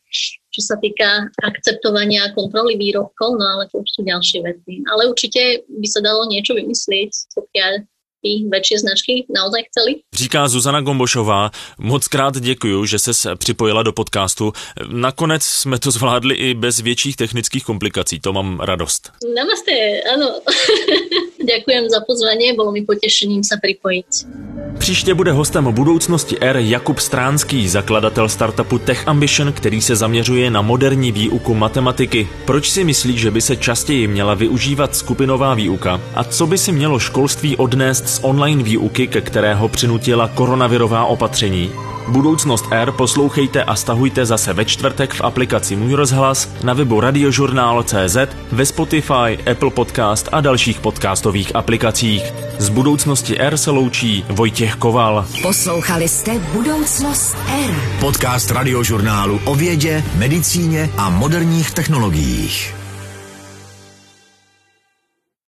čo 0.51 0.61
sa 0.63 0.75
týka 0.79 1.31
akceptovania 1.47 2.27
a 2.27 2.35
kontroly 2.35 2.75
výrobkov, 2.75 3.39
no 3.39 3.45
ale 3.47 3.71
to 3.71 3.83
už 3.83 3.91
sú 3.99 4.03
ďalšie 4.03 4.43
veci. 4.43 4.83
Ale 4.91 5.07
určite 5.11 5.63
by 5.67 5.87
sa 5.87 6.03
dalo 6.03 6.27
niečo 6.27 6.59
vymyslieť, 6.59 7.35
pokiaľ 7.39 7.73
i 8.23 8.45
väčšie 8.49 8.77
značky 8.79 9.13
naozaj 9.29 9.63
chceli. 9.73 9.91
Říká 10.15 10.49
Zuzana 10.49 10.81
Gombošová. 10.81 11.51
Moc 11.79 12.09
krát 12.09 12.41
děkuju, 12.41 12.87
že 12.87 12.99
se 12.99 13.37
připojila 13.37 13.83
do 13.83 13.93
podcastu. 13.93 14.53
Nakonec 14.89 15.43
jsme 15.43 15.79
to 15.79 15.91
zvládli 15.91 16.35
i 16.35 16.55
bez 16.55 16.81
větších 16.81 17.17
technických 17.17 17.65
komplikací. 17.65 18.21
To 18.21 18.33
mám 18.33 18.61
radost. 18.61 19.13
Namaste, 19.35 19.73
ano. 20.15 20.41
Ďakujem 21.51 21.89
za 21.89 22.05
pozvanie, 22.05 22.53
bolo 22.53 22.71
mi 22.71 22.85
potešením 22.85 23.41
sa 23.41 23.57
pripojiť. 23.57 24.07
Příště 24.79 25.15
bude 25.15 25.33
hostem 25.33 25.65
budoucnosti 25.65 26.39
R 26.41 26.57
Jakub 26.57 26.99
Stránský, 26.99 27.69
zakladatel 27.69 28.29
startupu 28.29 28.79
Tech 28.79 29.09
Ambition, 29.09 29.53
který 29.53 29.83
se 29.83 29.97
zaměřuje 29.97 30.51
na 30.51 30.63
moderní 30.63 31.13
výuku 31.13 31.55
matematiky. 31.55 32.29
Proč 32.45 32.71
si 32.71 32.85
myslí, 32.85 33.19
že 33.19 33.31
by 33.31 33.41
se 33.41 33.57
častěji 33.57 34.07
měla 34.07 34.35
využívat 34.35 34.97
skupinová 34.97 35.55
výuka? 35.55 36.01
A 36.15 36.25
co 36.25 36.47
by 36.47 36.59
si 36.59 36.73
mělo 36.73 36.99
školství 36.99 37.57
odnést 37.57 38.09
z 38.11 38.21
online 38.23 38.63
výuky, 38.63 39.07
ke 39.07 39.21
kterého 39.21 39.69
přinutila 39.69 40.29
koronavirová 40.29 41.05
opatření? 41.05 41.71
Budoucnost 42.09 42.65
R 42.71 42.93
poslouchejte 42.93 43.65
a 43.65 43.77
stahujte 43.77 44.27
zase 44.27 44.53
ve 44.53 44.65
čtvrtek 44.65 45.15
v 45.15 45.21
aplikaci 45.21 45.77
Můj 45.77 45.95
rozhlas, 45.95 46.49
na 46.65 46.73
webu 46.73 47.01
radiožurnál.cz, 47.01 48.17
ve 48.53 48.67
Spotify, 48.67 49.39
Apple 49.51 49.71
Podcast 49.71 50.29
a 50.33 50.41
dalších 50.41 50.81
podcastových 50.81 51.57
aplikacích. 51.57 52.33
Z 52.59 52.69
budoucnosti 52.69 53.39
R 53.39 53.57
se 53.57 53.71
loučí 53.71 54.25
Vojtěch 54.29 54.75
Koval. 54.75 55.27
Poslouchali 55.43 56.09
jste 56.09 56.39
Budoucnost 56.39 57.37
R. 57.65 57.75
Podcast 58.01 58.51
radiožurnálu 58.51 59.41
o 59.45 59.55
vědě, 59.55 60.05
medicíně 60.17 60.91
a 60.97 61.11
moderních 61.11 61.71
technologiích. 61.71 62.80